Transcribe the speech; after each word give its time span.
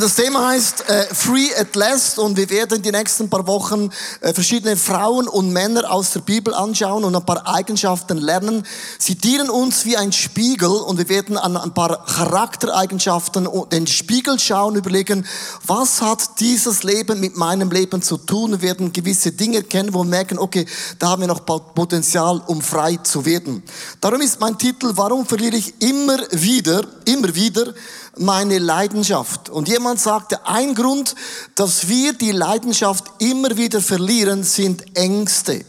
Und 0.00 0.06
das 0.06 0.14
Thema 0.14 0.48
heißt 0.48 0.88
äh, 0.88 1.14
Free 1.14 1.54
at 1.54 1.76
Last 1.76 2.18
und 2.18 2.34
wir 2.38 2.48
werden 2.48 2.80
die 2.80 2.90
nächsten 2.90 3.28
paar 3.28 3.46
Wochen 3.46 3.90
äh, 4.22 4.32
verschiedene 4.32 4.74
Frauen 4.78 5.28
und 5.28 5.52
Männer 5.52 5.92
aus 5.92 6.12
der 6.12 6.20
Bibel 6.20 6.54
anschauen 6.54 7.04
und 7.04 7.14
ein 7.14 7.26
paar 7.26 7.46
Eigenschaften 7.46 8.16
lernen. 8.16 8.66
Sie 8.98 9.16
dienen 9.16 9.50
uns 9.50 9.84
wie 9.84 9.98
ein 9.98 10.10
Spiegel 10.10 10.70
und 10.70 10.96
wir 10.96 11.10
werden 11.10 11.36
an 11.36 11.54
ein 11.54 11.74
paar 11.74 12.02
Charaktereigenschaften 12.06 13.46
den 13.70 13.86
Spiegel 13.86 14.38
schauen, 14.38 14.74
überlegen, 14.74 15.26
was 15.66 16.00
hat 16.00 16.40
dieses 16.40 16.82
Leben 16.82 17.20
mit 17.20 17.36
meinem 17.36 17.70
Leben 17.70 18.00
zu 18.00 18.16
tun. 18.16 18.52
Wir 18.52 18.62
werden 18.62 18.94
gewisse 18.94 19.32
Dinge 19.32 19.62
kennen, 19.64 19.92
wo 19.92 19.98
wir 19.98 20.08
merken, 20.08 20.38
okay, 20.38 20.64
da 20.98 21.08
haben 21.10 21.20
wir 21.20 21.28
noch 21.28 21.44
Potenzial, 21.44 22.40
um 22.46 22.62
frei 22.62 22.96
zu 23.02 23.26
werden. 23.26 23.62
Darum 24.00 24.22
ist 24.22 24.40
mein 24.40 24.56
Titel, 24.56 24.92
warum 24.94 25.26
verliere 25.26 25.56
ich 25.56 25.74
immer 25.82 26.16
wieder, 26.30 26.86
immer 27.04 27.34
wieder 27.34 27.74
meine 28.16 28.58
Leidenschaft. 28.58 29.48
Und 29.48 29.68
jemand 29.68 30.00
sagte, 30.00 30.46
ein 30.46 30.74
Grund, 30.74 31.14
dass 31.54 31.88
wir 31.88 32.12
die 32.12 32.32
Leidenschaft 32.32 33.04
immer 33.18 33.56
wieder 33.56 33.80
verlieren, 33.80 34.44
sind 34.44 34.96
Ängste. 34.96 35.64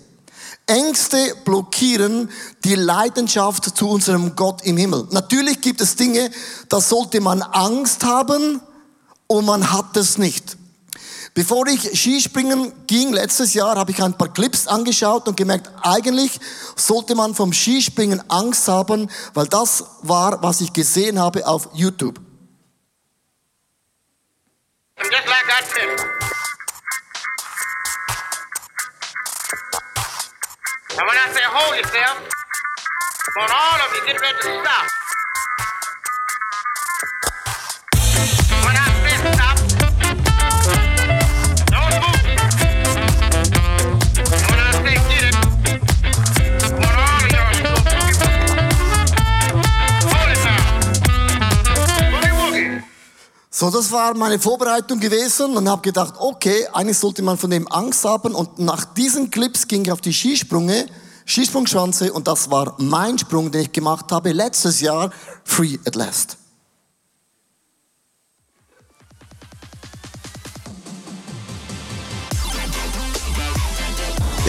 Ängste 0.67 1.35
blockieren 1.43 2.29
die 2.63 2.75
Leidenschaft 2.75 3.75
zu 3.75 3.89
unserem 3.89 4.35
Gott 4.35 4.61
im 4.63 4.77
Himmel. 4.77 5.07
Natürlich 5.11 5.59
gibt 5.61 5.81
es 5.81 5.95
Dinge, 5.95 6.29
da 6.69 6.79
sollte 6.79 7.19
man 7.19 7.41
Angst 7.41 8.03
haben 8.03 8.61
und 9.27 9.45
man 9.45 9.71
hat 9.71 9.97
es 9.97 10.17
nicht. 10.17 10.57
Bevor 11.33 11.65
ich 11.67 11.97
Skispringen 11.97 12.73
ging 12.87 13.13
letztes 13.13 13.53
Jahr, 13.53 13.77
habe 13.77 13.91
ich 13.91 14.03
ein 14.03 14.17
paar 14.17 14.33
Clips 14.33 14.67
angeschaut 14.67 15.29
und 15.29 15.37
gemerkt, 15.37 15.71
eigentlich 15.81 16.39
sollte 16.75 17.15
man 17.15 17.33
vom 17.33 17.53
Skispringen 17.53 18.21
Angst 18.29 18.67
haben, 18.67 19.09
weil 19.33 19.47
das 19.47 19.85
war, 20.01 20.43
was 20.43 20.59
ich 20.59 20.73
gesehen 20.73 21.19
habe 21.19 21.47
auf 21.47 21.69
YouTube. 21.73 22.19
And 25.01 25.11
just 25.11 25.27
like 25.27 25.49
I 25.49 25.61
said, 25.65 25.89
and 30.91 31.07
when 31.07 31.17
I 31.17 31.27
say 31.33 31.41
hold 31.41 31.75
yourself, 31.75 32.21
I 32.21 33.39
want 33.39 33.51
all 33.51 33.81
of 33.81 33.95
you 33.95 34.05
get 34.05 34.21
ready 34.21 34.37
to 34.37 34.61
stop. 34.61 35.00
So, 53.61 53.69
das 53.69 53.91
war 53.91 54.17
meine 54.17 54.39
Vorbereitung 54.39 54.99
gewesen 54.99 55.55
und 55.55 55.69
habe 55.69 55.83
gedacht, 55.83 56.15
okay, 56.17 56.67
eigentlich 56.73 56.97
sollte 56.97 57.21
man 57.21 57.37
von 57.37 57.51
dem 57.51 57.71
Angst 57.71 58.03
haben. 58.03 58.33
Und 58.33 58.57
nach 58.57 58.85
diesen 58.85 59.29
Clips 59.29 59.67
ging 59.67 59.83
ich 59.85 59.91
auf 59.91 60.01
die 60.01 60.13
Skisprünge, 60.13 60.87
Skisprungschanze 61.27 62.11
und 62.11 62.27
das 62.27 62.49
war 62.49 62.73
mein 62.79 63.19
Sprung, 63.19 63.51
den 63.51 63.61
ich 63.61 63.71
gemacht 63.71 64.11
habe 64.11 64.31
letztes 64.31 64.81
Jahr, 64.81 65.11
Free 65.43 65.77
at 65.85 65.93
Last. 65.93 66.37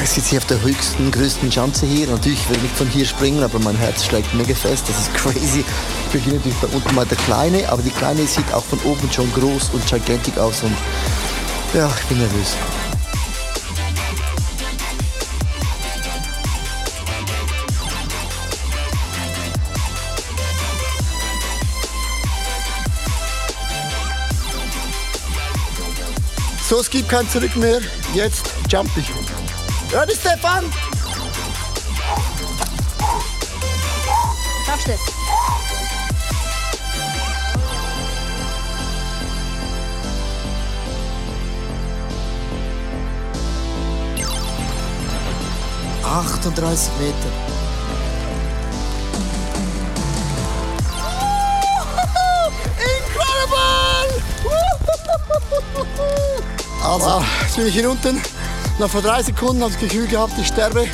Ich 0.02 0.08
sitze 0.08 0.30
hier 0.30 0.38
auf 0.38 0.46
der 0.46 0.62
höchsten, 0.62 1.10
größten 1.10 1.52
Schanze 1.52 1.84
hier. 1.84 2.06
Natürlich 2.06 2.48
will 2.48 2.64
ich 2.64 2.70
von 2.72 2.88
hier 2.88 3.04
springen, 3.04 3.42
aber 3.42 3.58
mein 3.58 3.76
Herz 3.76 4.06
schlägt 4.06 4.32
mega 4.32 4.54
fest. 4.54 4.84
Das 4.88 4.98
ist 4.98 5.12
crazy. 5.12 5.66
Hier 6.12 6.34
natürlich 6.34 6.58
da 6.60 6.68
unten 6.72 6.94
mal 6.94 7.06
der 7.06 7.16
Kleine, 7.16 7.66
aber 7.70 7.80
die 7.80 7.90
Kleine 7.90 8.26
sieht 8.26 8.52
auch 8.52 8.62
von 8.62 8.78
oben 8.80 9.10
schon 9.10 9.32
groß 9.32 9.70
und 9.72 9.84
gigantic 9.86 10.36
aus. 10.36 10.62
Und 10.62 10.76
ja, 11.72 11.90
ich 11.98 12.06
bin 12.06 12.18
nervös. 12.18 12.54
So, 26.68 26.80
es 26.80 26.90
gibt 26.90 27.08
kein 27.08 27.28
Zurück 27.30 27.56
mehr. 27.56 27.80
Jetzt 28.14 28.50
jump 28.68 28.90
ich. 28.96 29.10
Ready, 29.94 30.14
Stefan? 30.14 30.64
Schaffst 34.66 34.88
du? 34.88 35.21
Achtunddreißig 46.12 46.92
Meter. 47.00 47.16
Incredible! 52.76 54.22
Also, 56.84 57.24
jetzt 57.40 57.56
bin 57.56 57.66
ich 57.66 57.72
hier 57.72 57.90
unten. 57.90 58.20
Nach 58.78 58.90
vor 58.90 59.00
drei 59.00 59.22
Sekunden 59.22 59.62
habe 59.62 59.72
ich 59.72 59.78
das 59.80 59.88
Gefühl 59.88 60.06
gehabt, 60.06 60.34
ich 60.38 60.48
sterbe. 60.48 60.86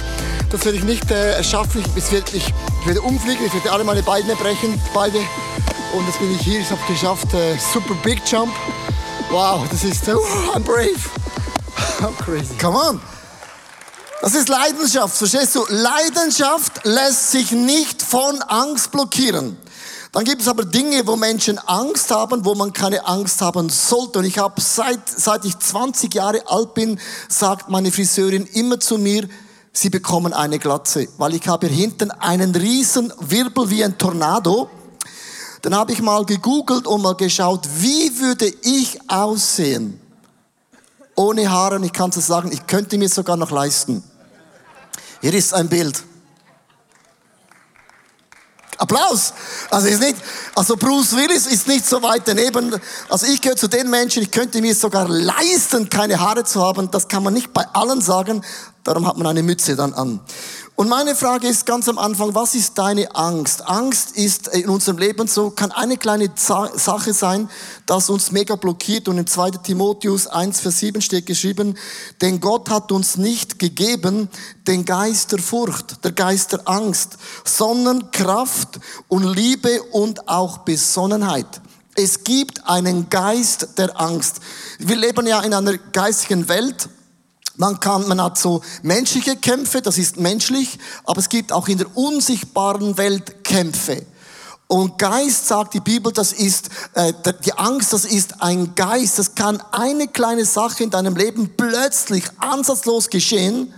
Das 0.50 0.64
werde 0.64 0.78
ich 0.78 0.84
nicht 0.84 1.10
äh, 1.10 1.42
schaffen. 1.42 1.84
Ich, 1.96 2.12
werde, 2.12 2.30
ich, 2.36 2.54
ich 2.80 2.86
werde 2.86 3.00
umfliegen, 3.00 3.44
ich 3.44 3.52
werde 3.52 3.72
alle 3.72 3.82
meine 3.82 4.04
Beine 4.04 4.36
brechen, 4.36 4.80
beide. 4.94 5.18
Und 5.94 6.06
jetzt 6.06 6.20
bin 6.20 6.32
ich 6.32 6.42
hier, 6.42 6.60
ich 6.60 6.70
habe 6.70 6.80
es 6.82 6.94
geschafft. 6.94 7.34
Äh, 7.34 7.58
super 7.58 7.94
Big 8.04 8.22
Jump. 8.24 8.52
Wow, 9.32 9.66
das 9.68 9.82
ist, 9.82 10.06
uh, 10.06 10.12
I'm 10.54 10.62
brave. 10.62 11.10
I'm 12.02 12.16
crazy. 12.18 12.54
Come 12.56 12.76
on. 12.76 13.17
Das 14.28 14.36
ist 14.36 14.50
Leidenschaft, 14.50 15.16
verstehst 15.16 15.54
du? 15.54 15.64
Leidenschaft 15.70 16.84
lässt 16.84 17.30
sich 17.30 17.50
nicht 17.50 18.02
von 18.02 18.42
Angst 18.42 18.90
blockieren. 18.90 19.56
Dann 20.12 20.24
gibt 20.24 20.42
es 20.42 20.48
aber 20.48 20.66
Dinge, 20.66 21.06
wo 21.06 21.16
Menschen 21.16 21.56
Angst 21.56 22.10
haben, 22.10 22.44
wo 22.44 22.54
man 22.54 22.74
keine 22.74 23.06
Angst 23.06 23.40
haben 23.40 23.70
sollte. 23.70 24.18
Und 24.18 24.26
ich 24.26 24.36
habe 24.36 24.60
seit, 24.60 25.00
seit 25.08 25.46
ich 25.46 25.58
20 25.58 26.12
Jahre 26.12 26.42
alt 26.46 26.74
bin, 26.74 27.00
sagt 27.30 27.70
meine 27.70 27.90
Friseurin 27.90 28.44
immer 28.44 28.78
zu 28.78 28.98
mir, 28.98 29.26
Sie 29.72 29.88
bekommen 29.88 30.34
eine 30.34 30.58
Glatze, 30.58 31.08
weil 31.16 31.34
ich 31.34 31.48
habe 31.48 31.66
hier 31.66 31.76
hinten 31.76 32.10
einen 32.10 32.54
riesen 32.54 33.10
Wirbel 33.20 33.70
wie 33.70 33.82
ein 33.82 33.96
Tornado. 33.96 34.68
Dann 35.62 35.74
habe 35.74 35.92
ich 35.92 36.02
mal 36.02 36.26
gegoogelt 36.26 36.86
und 36.86 37.00
mal 37.00 37.14
geschaut, 37.14 37.66
wie 37.78 38.20
würde 38.20 38.52
ich 38.62 38.98
aussehen 39.10 39.98
ohne 41.18 41.50
Haare. 41.50 41.76
Und 41.76 41.84
ich 41.84 41.94
kann 41.94 42.10
es 42.10 42.26
sagen, 42.26 42.52
ich 42.52 42.66
könnte 42.66 42.98
mir 42.98 43.08
sogar 43.08 43.38
noch 43.38 43.50
leisten. 43.50 44.04
Hier 45.20 45.34
ist 45.34 45.54
ein 45.54 45.68
Bild. 45.68 46.02
Applaus. 48.78 49.34
Also 49.70 49.88
ist 49.88 50.00
nicht, 50.00 50.16
also 50.54 50.76
Bruce 50.76 51.16
Willis 51.16 51.46
ist 51.46 51.66
nicht 51.66 51.84
so 51.84 52.00
weit 52.02 52.22
daneben. 52.26 52.80
Also 53.08 53.26
ich 53.26 53.40
gehöre 53.40 53.56
zu 53.56 53.68
den 53.68 53.90
Menschen, 53.90 54.22
ich 54.22 54.30
könnte 54.30 54.60
mir 54.60 54.74
sogar 54.74 55.08
leisten, 55.08 55.88
keine 55.88 56.20
Haare 56.20 56.44
zu 56.44 56.62
haben. 56.62 56.90
Das 56.90 57.08
kann 57.08 57.24
man 57.24 57.34
nicht 57.34 57.52
bei 57.52 57.66
allen 57.72 58.00
sagen. 58.00 58.44
Darum 58.84 59.06
hat 59.06 59.16
man 59.16 59.26
eine 59.26 59.42
Mütze 59.42 59.74
dann 59.74 59.94
an. 59.94 60.20
Und 60.78 60.88
meine 60.88 61.16
Frage 61.16 61.48
ist 61.48 61.66
ganz 61.66 61.88
am 61.88 61.98
Anfang, 61.98 62.36
was 62.36 62.54
ist 62.54 62.78
deine 62.78 63.12
Angst? 63.16 63.66
Angst 63.66 64.12
ist 64.12 64.46
in 64.46 64.68
unserem 64.68 64.98
Leben 64.98 65.26
so, 65.26 65.50
kann 65.50 65.72
eine 65.72 65.96
kleine 65.96 66.30
Sache 66.36 67.12
sein, 67.12 67.50
das 67.84 68.08
uns 68.10 68.30
mega 68.30 68.54
blockiert. 68.54 69.08
Und 69.08 69.18
in 69.18 69.26
2 69.26 69.50
Timotheus 69.50 70.28
1, 70.28 70.60
Vers 70.60 70.78
7 70.78 71.02
steht 71.02 71.26
geschrieben, 71.26 71.76
denn 72.20 72.38
Gott 72.38 72.70
hat 72.70 72.92
uns 72.92 73.16
nicht 73.16 73.58
gegeben 73.58 74.28
den 74.68 74.84
Geist 74.84 75.32
der 75.32 75.40
Furcht, 75.40 76.04
der 76.04 76.12
Geist 76.12 76.52
der 76.52 76.68
Angst, 76.68 77.18
sondern 77.44 78.12
Kraft 78.12 78.78
und 79.08 79.24
Liebe 79.24 79.82
und 79.82 80.28
auch 80.28 80.58
Besonnenheit. 80.58 81.60
Es 81.96 82.22
gibt 82.22 82.68
einen 82.68 83.10
Geist 83.10 83.70
der 83.78 84.00
Angst. 84.00 84.36
Wir 84.78 84.94
leben 84.94 85.26
ja 85.26 85.40
in 85.40 85.54
einer 85.54 85.76
geistigen 85.76 86.48
Welt 86.48 86.88
man 87.58 87.80
kann, 87.80 88.06
man 88.06 88.22
hat 88.22 88.38
so 88.38 88.62
menschliche 88.82 89.36
Kämpfe, 89.36 89.82
das 89.82 89.98
ist 89.98 90.16
menschlich, 90.16 90.78
aber 91.04 91.18
es 91.18 91.28
gibt 91.28 91.52
auch 91.52 91.66
in 91.66 91.78
der 91.78 91.96
unsichtbaren 91.96 92.96
Welt 92.96 93.42
Kämpfe. 93.42 94.06
Und 94.68 94.96
Geist, 94.96 95.48
sagt 95.48 95.74
die 95.74 95.80
Bibel, 95.80 96.12
das 96.12 96.32
ist, 96.32 96.68
äh, 96.94 97.12
die 97.44 97.52
Angst, 97.54 97.92
das 97.92 98.04
ist 98.04 98.42
ein 98.42 98.74
Geist. 98.76 99.18
Das 99.18 99.34
kann 99.34 99.60
eine 99.72 100.06
kleine 100.06 100.44
Sache 100.44 100.84
in 100.84 100.90
deinem 100.90 101.16
Leben 101.16 101.50
plötzlich 101.56 102.24
ansatzlos 102.38 103.10
geschehen. 103.10 103.72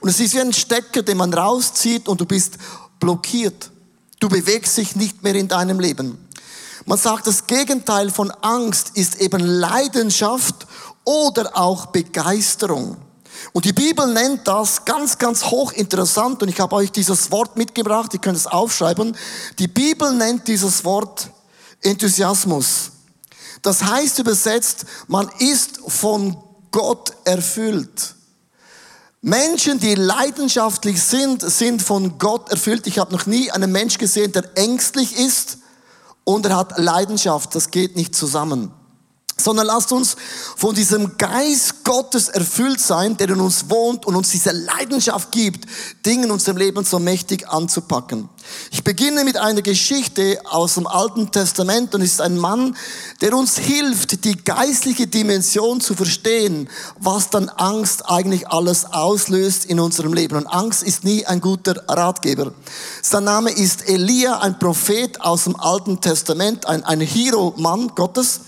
Und 0.00 0.08
es 0.08 0.18
ist 0.18 0.34
wie 0.34 0.40
ein 0.40 0.52
Stecker, 0.52 1.02
den 1.02 1.18
man 1.18 1.34
rauszieht 1.34 2.08
und 2.08 2.20
du 2.20 2.24
bist 2.24 2.54
blockiert. 3.00 3.70
Du 4.18 4.28
bewegst 4.28 4.78
dich 4.78 4.96
nicht 4.96 5.22
mehr 5.22 5.34
in 5.34 5.48
deinem 5.48 5.78
Leben. 5.78 6.16
Man 6.86 6.96
sagt, 6.96 7.26
das 7.26 7.46
Gegenteil 7.46 8.10
von 8.10 8.30
Angst 8.30 8.92
ist 8.94 9.20
eben 9.20 9.44
Leidenschaft 9.44 10.66
oder 11.04 11.56
auch 11.56 11.86
Begeisterung. 11.86 12.96
Und 13.56 13.64
die 13.64 13.72
Bibel 13.72 14.12
nennt 14.12 14.46
das 14.46 14.84
ganz, 14.84 15.16
ganz 15.16 15.44
hochinteressant 15.46 16.42
und 16.42 16.50
ich 16.50 16.60
habe 16.60 16.76
euch 16.76 16.92
dieses 16.92 17.30
Wort 17.30 17.56
mitgebracht, 17.56 18.12
ihr 18.12 18.20
könnt 18.20 18.36
es 18.36 18.46
aufschreiben. 18.46 19.16
Die 19.58 19.66
Bibel 19.66 20.12
nennt 20.12 20.46
dieses 20.46 20.84
Wort 20.84 21.30
Enthusiasmus. 21.80 22.90
Das 23.62 23.82
heißt 23.82 24.18
übersetzt, 24.18 24.84
man 25.08 25.30
ist 25.38 25.78
von 25.88 26.36
Gott 26.70 27.14
erfüllt. 27.24 28.14
Menschen, 29.22 29.80
die 29.80 29.94
leidenschaftlich 29.94 31.02
sind, 31.02 31.40
sind 31.40 31.80
von 31.80 32.18
Gott 32.18 32.50
erfüllt. 32.50 32.86
Ich 32.86 32.98
habe 32.98 33.14
noch 33.14 33.24
nie 33.24 33.50
einen 33.50 33.72
Mensch 33.72 33.96
gesehen, 33.96 34.32
der 34.32 34.54
ängstlich 34.58 35.16
ist 35.18 35.60
und 36.24 36.44
er 36.44 36.56
hat 36.58 36.76
Leidenschaft. 36.76 37.54
Das 37.54 37.70
geht 37.70 37.96
nicht 37.96 38.14
zusammen 38.14 38.70
sondern 39.38 39.66
lasst 39.66 39.92
uns 39.92 40.16
von 40.56 40.74
diesem 40.74 41.18
Geist 41.18 41.84
Gottes 41.84 42.28
erfüllt 42.28 42.80
sein, 42.80 43.16
der 43.16 43.30
in 43.30 43.40
uns 43.40 43.68
wohnt 43.68 44.06
und 44.06 44.16
uns 44.16 44.30
diese 44.30 44.50
Leidenschaft 44.50 45.30
gibt, 45.30 45.66
Dinge 46.06 46.24
in 46.24 46.30
unserem 46.30 46.56
Leben 46.56 46.84
so 46.84 46.98
mächtig 46.98 47.48
anzupacken. 47.48 48.30
Ich 48.70 48.82
beginne 48.82 49.24
mit 49.24 49.36
einer 49.36 49.60
Geschichte 49.60 50.38
aus 50.44 50.74
dem 50.74 50.86
Alten 50.86 51.30
Testament 51.30 51.94
und 51.94 52.00
es 52.00 52.12
ist 52.12 52.20
ein 52.20 52.38
Mann, 52.38 52.76
der 53.20 53.34
uns 53.34 53.58
hilft, 53.58 54.24
die 54.24 54.36
geistliche 54.36 55.06
Dimension 55.06 55.80
zu 55.80 55.94
verstehen, 55.94 56.68
was 56.98 57.28
dann 57.28 57.48
Angst 57.48 58.08
eigentlich 58.08 58.48
alles 58.48 58.86
auslöst 58.86 59.66
in 59.66 59.80
unserem 59.80 60.14
Leben. 60.14 60.36
Und 60.36 60.46
Angst 60.46 60.82
ist 60.82 61.04
nie 61.04 61.26
ein 61.26 61.40
guter 61.40 61.74
Ratgeber. 61.88 62.52
Sein 63.02 63.24
Name 63.24 63.50
ist 63.50 63.88
Elia, 63.88 64.38
ein 64.38 64.58
Prophet 64.58 65.20
aus 65.20 65.44
dem 65.44 65.56
Alten 65.56 66.00
Testament, 66.00 66.66
ein, 66.66 66.84
ein 66.84 67.00
Hero-Mann 67.00 67.92
Gottes. 67.94 68.40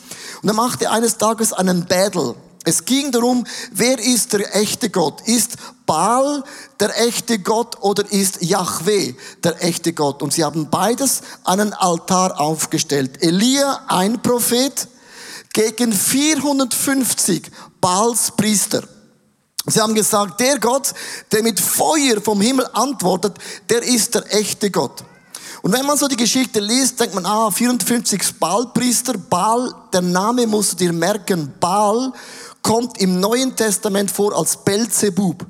Und 0.43 0.49
er 0.49 0.55
machte 0.55 0.90
eines 0.90 1.16
Tages 1.16 1.52
einen 1.52 1.87
Battle. 1.87 2.34
Es 2.64 2.84
ging 2.84 3.12
darum, 3.12 3.46
wer 3.72 3.99
ist 3.99 4.32
der 4.32 4.55
echte 4.55 4.90
Gott? 4.90 5.22
Ist 5.26 5.56
Baal 5.87 6.44
der 6.81 7.00
echte 7.00 7.38
Gott 7.38 7.81
oder 7.81 8.10
ist 8.12 8.43
Yahweh 8.43 9.14
der 9.43 9.64
echte 9.64 9.93
Gott? 9.93 10.22
Und 10.22 10.32
sie 10.32 10.44
haben 10.44 10.69
beides 10.69 11.22
einen 11.44 11.72
Altar 11.72 12.38
aufgestellt. 12.38 13.22
Elia, 13.22 13.84
ein 13.88 14.20
Prophet, 14.20 14.88
gegen 15.52 15.93
450 15.93 17.50
Baals 17.81 18.32
Priester. 18.37 18.82
Sie 19.66 19.81
haben 19.81 19.94
gesagt, 19.94 20.40
der 20.40 20.58
Gott, 20.58 20.94
der 21.32 21.43
mit 21.43 21.60
Feuer 21.60 22.20
vom 22.22 22.40
Himmel 22.40 22.69
antwortet, 22.72 23.34
der 23.69 23.82
ist 23.82 24.14
der 24.14 24.32
echte 24.34 24.70
Gott. 24.70 25.05
Und 25.69 25.75
wenn 25.75 25.85
man 25.85 25.99
so 25.99 26.09
die 26.09 26.17
Geschichte 26.17 26.61
liest, 26.61 26.99
denkt 26.99 27.15
man, 27.15 27.26
ah, 27.26 27.50
54 27.50 28.38
Baalpriester. 28.41 29.19
Baal, 29.19 29.70
der 29.93 30.00
Name 30.00 30.47
musst 30.47 30.73
du 30.73 30.76
dir 30.76 30.94
merken. 30.94 31.53
Baal 31.61 32.11
kommt 32.62 32.99
im 33.03 33.20
Neuen 33.20 33.55
Testament 33.55 34.11
vor 34.11 34.35
als 34.35 34.56
Belzebub. 34.65 35.44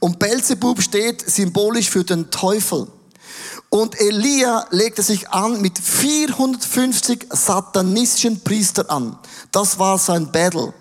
Und 0.00 0.18
Belzebub 0.18 0.82
steht 0.82 1.22
symbolisch 1.30 1.88
für 1.88 2.04
den 2.04 2.30
Teufel. 2.30 2.88
Und 3.70 3.98
Elia 3.98 4.66
legte 4.68 5.02
sich 5.02 5.30
an 5.30 5.62
mit 5.62 5.78
450 5.78 7.28
satanistischen 7.30 8.44
Priestern 8.44 8.86
an. 8.88 9.18
Das 9.50 9.78
war 9.78 9.96
sein 9.96 10.30
Battle. 10.30 10.74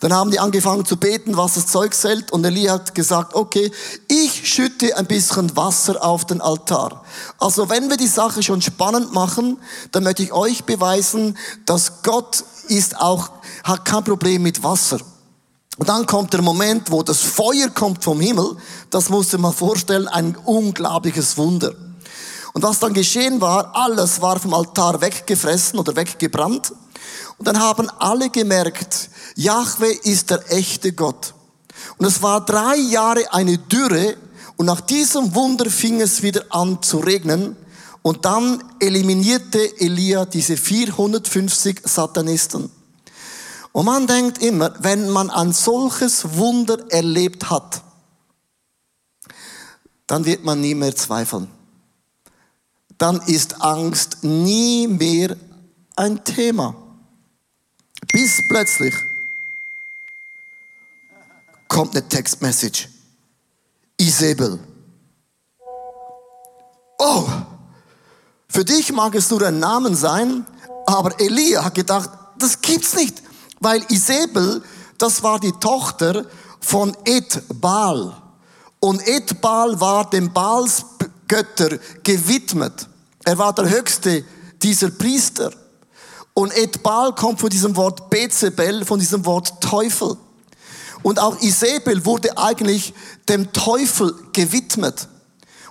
Dann 0.00 0.12
haben 0.12 0.30
die 0.30 0.38
angefangen 0.38 0.84
zu 0.84 0.96
beten, 0.96 1.36
was 1.36 1.54
das 1.54 1.66
Zeug 1.66 1.94
hält. 2.02 2.30
Und 2.32 2.44
Elia 2.44 2.74
hat 2.74 2.94
gesagt, 2.94 3.34
okay, 3.34 3.70
ich 4.08 4.48
schütte 4.48 4.96
ein 4.96 5.06
bisschen 5.06 5.56
Wasser 5.56 6.04
auf 6.04 6.24
den 6.24 6.40
Altar. 6.40 7.02
Also 7.38 7.70
wenn 7.70 7.88
wir 7.88 7.96
die 7.96 8.06
Sache 8.06 8.42
schon 8.42 8.60
spannend 8.60 9.12
machen, 9.12 9.58
dann 9.92 10.04
möchte 10.04 10.22
ich 10.22 10.32
euch 10.32 10.64
beweisen, 10.64 11.36
dass 11.64 12.02
Gott 12.02 12.44
ist 12.68 13.00
auch, 13.00 13.30
hat 13.64 13.84
kein 13.84 14.04
Problem 14.04 14.42
mit 14.42 14.62
Wasser. 14.62 14.98
Und 15.78 15.88
dann 15.88 16.06
kommt 16.06 16.32
der 16.32 16.42
Moment, 16.42 16.90
wo 16.90 17.02
das 17.02 17.20
Feuer 17.20 17.68
kommt 17.68 18.02
vom 18.02 18.20
Himmel. 18.20 18.56
Das 18.90 19.10
musste 19.10 19.38
man 19.38 19.52
vorstellen, 19.52 20.08
ein 20.08 20.36
unglaubliches 20.36 21.36
Wunder. 21.36 21.74
Und 22.54 22.62
was 22.62 22.78
dann 22.78 22.94
geschehen 22.94 23.42
war, 23.42 23.76
alles 23.76 24.22
war 24.22 24.40
vom 24.40 24.54
Altar 24.54 25.02
weggefressen 25.02 25.78
oder 25.78 25.94
weggebrannt. 25.94 26.72
Und 27.38 27.48
dann 27.48 27.60
haben 27.60 27.90
alle 27.98 28.30
gemerkt, 28.30 29.10
Yahweh 29.34 29.98
ist 30.04 30.30
der 30.30 30.50
echte 30.52 30.92
Gott. 30.92 31.34
Und 31.98 32.06
es 32.06 32.22
war 32.22 32.44
drei 32.44 32.76
Jahre 32.76 33.32
eine 33.32 33.58
Dürre 33.58 34.16
und 34.56 34.66
nach 34.66 34.80
diesem 34.80 35.34
Wunder 35.34 35.70
fing 35.70 36.00
es 36.00 36.22
wieder 36.22 36.44
an 36.50 36.82
zu 36.82 36.98
regnen 36.98 37.56
und 38.02 38.24
dann 38.24 38.62
eliminierte 38.80 39.80
Elia 39.80 40.24
diese 40.24 40.56
450 40.56 41.80
Satanisten. 41.84 42.70
Und 43.72 43.84
man 43.84 44.06
denkt 44.06 44.38
immer, 44.38 44.72
wenn 44.78 45.10
man 45.10 45.28
ein 45.28 45.52
solches 45.52 46.36
Wunder 46.36 46.78
erlebt 46.90 47.50
hat, 47.50 47.82
dann 50.06 50.24
wird 50.24 50.44
man 50.44 50.60
nie 50.60 50.74
mehr 50.74 50.96
zweifeln. 50.96 51.48
Dann 52.96 53.20
ist 53.26 53.60
Angst 53.60 54.18
nie 54.22 54.86
mehr 54.86 55.36
ein 55.96 56.24
Thema. 56.24 56.74
Bis 58.16 58.40
plötzlich 58.48 58.94
kommt 61.68 61.94
eine 61.94 62.08
Textmessage. 62.08 62.88
Isabel. 63.98 64.58
Oh, 66.96 67.28
für 68.48 68.64
dich 68.64 68.90
mag 68.90 69.14
es 69.14 69.28
nur 69.28 69.42
ein 69.42 69.58
Name 69.58 69.94
sein, 69.94 70.46
aber 70.86 71.20
Elia 71.20 71.62
hat 71.62 71.74
gedacht, 71.74 72.08
das 72.38 72.58
gibt's 72.62 72.94
nicht, 72.94 73.22
weil 73.60 73.84
Isabel, 73.90 74.62
das 74.96 75.22
war 75.22 75.38
die 75.38 75.52
Tochter 75.52 76.24
von 76.60 76.96
Edbal. 77.04 78.16
Und 78.80 79.06
Edbal 79.06 79.78
war 79.78 80.08
dem 80.08 80.32
Baalsgötter 80.32 81.76
gewidmet. 82.02 82.88
Er 83.24 83.36
war 83.36 83.52
der 83.52 83.68
höchste 83.68 84.24
dieser 84.62 84.88
Priester. 84.90 85.52
Und 86.38 86.54
Edbal 86.54 87.14
kommt 87.14 87.40
von 87.40 87.48
diesem 87.48 87.76
Wort 87.76 88.10
Bezebel, 88.10 88.84
von 88.84 89.00
diesem 89.00 89.24
Wort 89.24 89.58
Teufel. 89.62 90.18
Und 91.02 91.18
auch 91.18 91.40
Isabel 91.40 92.04
wurde 92.04 92.36
eigentlich 92.36 92.92
dem 93.26 93.54
Teufel 93.54 94.14
gewidmet. 94.34 95.08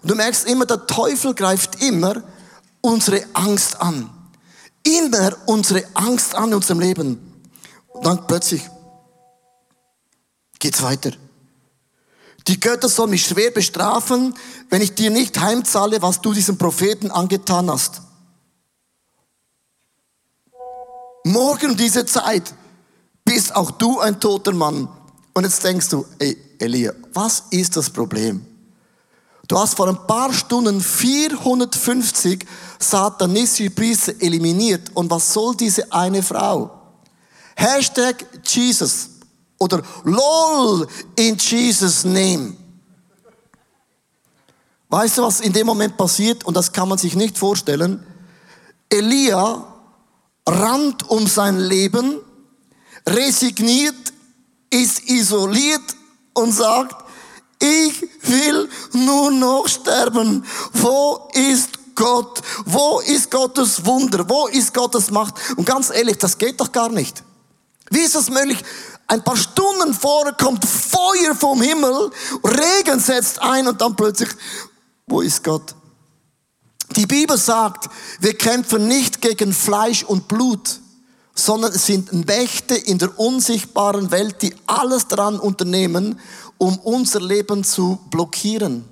Und 0.01 0.09
du 0.09 0.15
merkst 0.15 0.47
immer, 0.47 0.65
der 0.65 0.87
Teufel 0.87 1.35
greift 1.35 1.83
immer 1.83 2.23
unsere 2.81 3.23
Angst 3.33 3.79
an. 3.79 4.09
Immer 4.81 5.35
unsere 5.45 5.83
Angst 5.93 6.33
an 6.33 6.49
in 6.49 6.55
unserem 6.55 6.79
Leben. 6.79 7.43
Und 7.89 8.03
dann 8.03 8.25
plötzlich 8.25 8.67
geht's 10.57 10.81
weiter. 10.81 11.11
Die 12.47 12.59
Götter 12.59 12.89
sollen 12.89 13.11
mich 13.11 13.27
schwer 13.27 13.51
bestrafen, 13.51 14.33
wenn 14.71 14.81
ich 14.81 14.95
dir 14.95 15.11
nicht 15.11 15.39
heimzahle, 15.39 16.01
was 16.01 16.21
du 16.21 16.33
diesem 16.33 16.57
Propheten 16.57 17.11
angetan 17.11 17.69
hast. 17.69 18.01
Morgen 21.25 21.71
um 21.71 21.77
diese 21.77 22.05
Zeit 22.05 22.53
bist 23.23 23.55
auch 23.55 23.71
du 23.71 23.99
ein 23.99 24.19
toter 24.19 24.53
Mann. 24.53 24.87
Und 25.33 25.43
jetzt 25.43 25.63
denkst 25.63 25.89
du, 25.89 26.05
ey, 26.19 26.37
Elia, 26.59 26.93
was 27.13 27.43
ist 27.49 27.75
das 27.75 27.89
Problem? 27.89 28.45
Du 29.47 29.57
hast 29.57 29.75
vor 29.75 29.87
ein 29.89 30.07
paar 30.07 30.31
Stunden 30.31 30.79
450 30.79 32.45
satanistische 32.79 33.69
Priester 33.69 34.13
eliminiert. 34.19 34.91
Und 34.93 35.09
was 35.09 35.33
soll 35.33 35.55
diese 35.55 35.91
eine 35.91 36.23
Frau? 36.23 36.71
Hashtag 37.55 38.25
Jesus 38.43 39.09
oder 39.57 39.81
LOL 40.03 40.87
in 41.15 41.37
Jesus 41.37 42.03
Name. 42.05 42.55
Weißt 44.89 45.17
du, 45.17 45.23
was 45.23 45.41
in 45.41 45.53
dem 45.53 45.67
Moment 45.67 45.97
passiert? 45.97 46.43
Und 46.43 46.55
das 46.55 46.71
kann 46.71 46.87
man 46.87 46.97
sich 46.97 47.15
nicht 47.15 47.37
vorstellen. 47.37 48.05
Elia 48.89 49.74
rannt 50.47 51.09
um 51.09 51.27
sein 51.27 51.59
Leben, 51.59 52.19
resigniert, 53.07 54.13
ist 54.69 55.09
isoliert 55.09 55.95
und 56.33 56.51
sagt, 56.51 57.03
ich 57.59 58.01
will 58.23 58.69
nur 58.93 59.31
noch 59.31 59.67
sterben. 59.67 60.45
Wo 60.73 61.29
ist 61.33 61.95
Gott? 61.95 62.41
Wo 62.65 62.99
ist 62.99 63.31
Gottes 63.31 63.85
Wunder? 63.85 64.27
Wo 64.27 64.47
ist 64.47 64.73
Gottes 64.73 65.09
Macht? 65.09 65.35
Und 65.55 65.65
ganz 65.65 65.89
ehrlich, 65.89 66.17
das 66.17 66.37
geht 66.37 66.59
doch 66.59 66.71
gar 66.71 66.89
nicht. 66.89 67.23
Wie 67.89 68.01
ist 68.01 68.15
das 68.15 68.29
möglich? 68.29 68.61
Ein 69.07 69.23
paar 69.23 69.37
Stunden 69.37 69.93
vorher 69.93 70.33
kommt 70.33 70.65
Feuer 70.65 71.35
vom 71.35 71.61
Himmel, 71.61 72.11
Regen 72.43 72.99
setzt 72.99 73.39
ein 73.39 73.67
und 73.67 73.79
dann 73.79 73.95
plötzlich, 73.95 74.29
wo 75.05 75.21
ist 75.21 75.43
Gott? 75.43 75.75
Die 76.95 77.05
Bibel 77.05 77.37
sagt, 77.37 77.89
wir 78.19 78.37
kämpfen 78.37 78.87
nicht 78.87 79.21
gegen 79.21 79.51
Fleisch 79.51 80.03
und 80.03 80.27
Blut, 80.29 80.79
sondern 81.33 81.73
es 81.73 81.85
sind 81.85 82.13
Mächte 82.25 82.75
in 82.75 82.97
der 82.97 83.19
unsichtbaren 83.19 84.11
Welt, 84.11 84.41
die 84.41 84.55
alles 84.65 85.07
daran 85.07 85.37
unternehmen, 85.37 86.17
um 86.57 86.79
unser 86.79 87.19
Leben 87.19 87.65
zu 87.65 87.99
blockieren. 88.09 88.85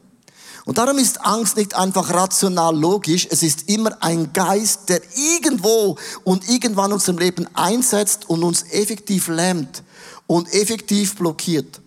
Und 0.65 0.77
darum 0.77 0.97
ist 0.97 1.25
Angst 1.25 1.57
nicht 1.57 1.75
einfach 1.75 2.13
rational 2.13 2.77
logisch, 2.77 3.27
es 3.29 3.43
ist 3.43 3.69
immer 3.69 4.01
ein 4.01 4.31
Geist, 4.33 4.89
der 4.89 5.01
irgendwo 5.15 5.97
und 6.23 6.47
irgendwann 6.49 6.93
unserem 6.93 7.17
Leben 7.17 7.47
einsetzt 7.53 8.29
und 8.29 8.43
uns 8.43 8.63
effektiv 8.63 9.27
lähmt 9.27 9.83
und 10.27 10.53
effektiv 10.53 11.15
blockiert. 11.15 11.81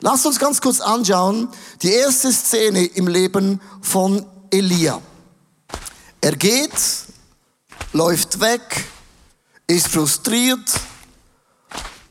Lasst 0.00 0.26
uns 0.26 0.38
ganz 0.38 0.60
kurz 0.60 0.80
anschauen, 0.80 1.48
die 1.82 1.92
erste 1.92 2.32
Szene 2.32 2.84
im 2.84 3.08
Leben 3.08 3.60
von 3.80 4.24
Elia. 4.50 5.00
Er 6.24 6.36
geht, 6.36 6.72
läuft 7.92 8.40
weg, 8.40 8.86
ist 9.66 9.88
frustriert 9.88 10.72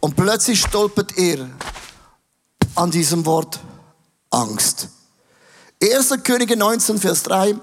und 0.01 0.15
plötzlich 0.15 0.61
stolpert 0.61 1.17
er 1.17 1.49
an 2.75 2.91
diesem 2.91 3.25
Wort 3.25 3.59
Angst. 4.29 4.89
1. 5.81 6.13
Könige 6.23 6.55
19, 6.55 6.99
Vers 6.99 7.23
3. 7.23 7.55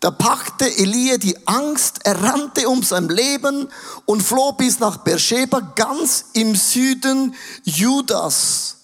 Da 0.00 0.10
packte 0.10 0.66
Elia 0.76 1.18
die 1.18 1.46
Angst, 1.46 2.00
er 2.02 2.20
rannte 2.20 2.68
um 2.68 2.82
sein 2.82 3.08
Leben 3.08 3.68
und 4.06 4.24
floh 4.24 4.54
bis 4.54 4.80
nach 4.80 4.96
Beersheba, 4.96 5.60
ganz 5.76 6.24
im 6.32 6.56
Süden 6.56 7.32
Judas. 7.62 8.78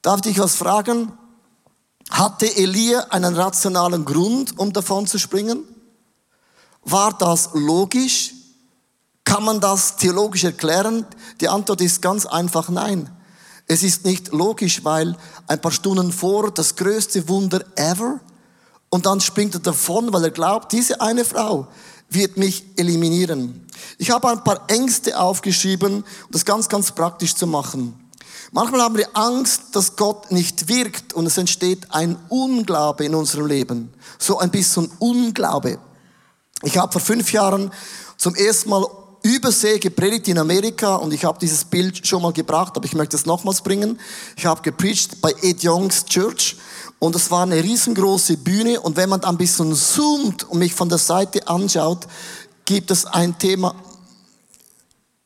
Darf 0.00 0.24
ich 0.26 0.38
was 0.38 0.54
fragen? 0.54 1.10
Hatte 2.08 2.54
Elia 2.54 3.00
einen 3.10 3.34
rationalen 3.34 4.04
Grund, 4.04 4.56
um 4.60 4.72
davon 4.72 5.08
zu 5.08 5.18
springen? 5.18 5.73
War 6.84 7.12
das 7.12 7.50
logisch? 7.54 8.32
Kann 9.24 9.44
man 9.44 9.60
das 9.60 9.96
theologisch 9.96 10.44
erklären? 10.44 11.06
Die 11.40 11.48
Antwort 11.48 11.80
ist 11.80 12.02
ganz 12.02 12.26
einfach 12.26 12.68
nein. 12.68 13.10
Es 13.66 13.82
ist 13.82 14.04
nicht 14.04 14.32
logisch, 14.32 14.84
weil 14.84 15.16
ein 15.46 15.60
paar 15.60 15.72
Stunden 15.72 16.12
vor 16.12 16.50
das 16.50 16.76
größte 16.76 17.26
Wunder 17.28 17.64
ever 17.76 18.20
und 18.90 19.06
dann 19.06 19.20
springt 19.20 19.54
er 19.54 19.60
davon, 19.60 20.12
weil 20.12 20.24
er 20.24 20.30
glaubt, 20.30 20.72
diese 20.72 21.00
eine 21.00 21.24
Frau 21.24 21.66
wird 22.10 22.36
mich 22.36 22.64
eliminieren. 22.76 23.66
Ich 23.98 24.10
habe 24.10 24.28
ein 24.28 24.44
paar 24.44 24.68
Ängste 24.68 25.18
aufgeschrieben, 25.18 25.96
um 25.96 26.30
das 26.30 26.44
ganz, 26.44 26.68
ganz 26.68 26.92
praktisch 26.92 27.34
zu 27.34 27.46
machen. 27.46 27.98
Manchmal 28.52 28.82
haben 28.82 28.96
wir 28.96 29.08
Angst, 29.14 29.62
dass 29.72 29.96
Gott 29.96 30.30
nicht 30.30 30.68
wirkt 30.68 31.12
und 31.12 31.26
es 31.26 31.38
entsteht 31.38 31.90
ein 31.90 32.16
Unglaube 32.28 33.04
in 33.04 33.14
unserem 33.14 33.46
Leben. 33.46 33.92
So 34.18 34.38
ein 34.38 34.50
bisschen 34.50 34.90
Unglaube. 34.98 35.78
Ich 36.64 36.78
habe 36.78 36.90
vor 36.92 37.00
fünf 37.00 37.30
Jahren 37.32 37.70
zum 38.16 38.34
ersten 38.34 38.70
Mal 38.70 38.86
Übersee 39.22 39.78
gepredigt 39.78 40.28
in 40.28 40.38
Amerika 40.38 40.96
und 40.96 41.12
ich 41.12 41.24
habe 41.24 41.38
dieses 41.38 41.64
Bild 41.64 42.06
schon 42.06 42.22
mal 42.22 42.32
gebracht, 42.32 42.74
aber 42.76 42.86
ich 42.86 42.94
möchte 42.94 43.16
es 43.16 43.26
nochmals 43.26 43.60
bringen. 43.60 44.00
Ich 44.36 44.46
habe 44.46 44.62
gepredigt 44.62 45.20
bei 45.20 45.34
Ed 45.42 45.62
Youngs 45.62 46.06
Church 46.06 46.56
und 46.98 47.14
es 47.16 47.30
war 47.30 47.42
eine 47.42 47.62
riesengroße 47.62 48.38
Bühne 48.38 48.80
und 48.80 48.96
wenn 48.96 49.10
man 49.10 49.22
ein 49.24 49.36
bisschen 49.36 49.74
zoomt 49.74 50.44
und 50.44 50.58
mich 50.58 50.74
von 50.74 50.88
der 50.88 50.98
Seite 50.98 51.46
anschaut, 51.48 52.06
gibt 52.64 52.90
es 52.90 53.04
ein 53.04 53.38
Thema. 53.38 53.74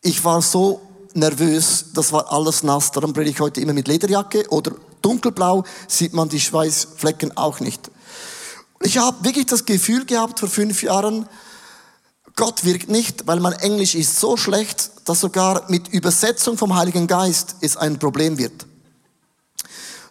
Ich 0.03 0.25
war 0.25 0.43
so 0.43 0.81
nervös, 1.15 1.87
das 1.95 2.13
war 2.13 2.33
alles 2.33 2.65
nass, 2.65 2.91
darum 2.91 3.13
predige 3.13 3.37
ich 3.37 3.41
heute 3.41 3.61
immer 3.61 3.73
mit 3.73 3.87
Lederjacke 3.87 4.49
oder 4.51 4.73
dunkelblau, 5.03 5.65
sieht 5.87 6.13
man 6.13 6.29
die 6.29 6.41
Schweißflecken 6.41 7.37
auch 7.37 7.61
nicht. 7.61 7.91
Ich 8.83 8.99
habe 8.99 9.25
wirklich 9.25 9.47
das 9.47 9.65
Gefühl 9.65 10.05
gehabt 10.05 10.41
vor 10.41 10.49
fünf 10.49 10.83
Jahren, 10.83 11.29
Gott 12.37 12.65
wirkt 12.65 12.89
nicht, 12.89 13.27
weil 13.27 13.41
mein 13.41 13.55
Englisch 13.55 13.97
ist 13.97 14.21
so 14.21 14.37
schlecht, 14.37 14.93
dass 15.07 15.21
sogar 15.21 15.69
mit 15.69 15.89
Übersetzung 15.89 16.57
vom 16.57 16.77
Heiligen 16.77 17.09
Geist 17.09 17.57
es 17.61 17.77
ein 17.77 17.99
Problem 17.99 18.39
wird. 18.39 18.65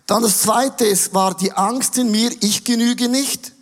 Dann 0.07 0.23
das 0.23 0.41
zweite, 0.41 0.85
es 0.85 1.13
war 1.13 1.35
die 1.35 1.53
Angst 1.53 1.97
in 1.97 2.11
mir, 2.11 2.31
ich 2.41 2.65
genüge 2.65 3.07
nicht. 3.07 3.53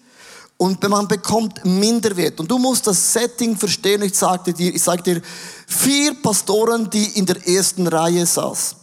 Und 0.58 0.82
man 0.88 1.08
bekommt 1.08 1.66
Minderwert. 1.66 2.40
Und 2.40 2.50
du 2.50 2.58
musst 2.58 2.88
das 2.88 3.14
Setting 3.14 3.58
verstehen. 3.58 4.02
Ich 4.04 4.16
sagte 4.16 4.54
dir, 4.54 4.74
ich 4.74 4.82
sagte 4.82 5.16
dir, 5.16 5.22
vier 5.68 6.14
Pastoren, 6.22 6.90
die 6.90 7.18
in 7.18 7.26
der 7.26 7.46
ersten 7.48 7.88
Reihe 7.88 8.26
saßen. 8.26 8.78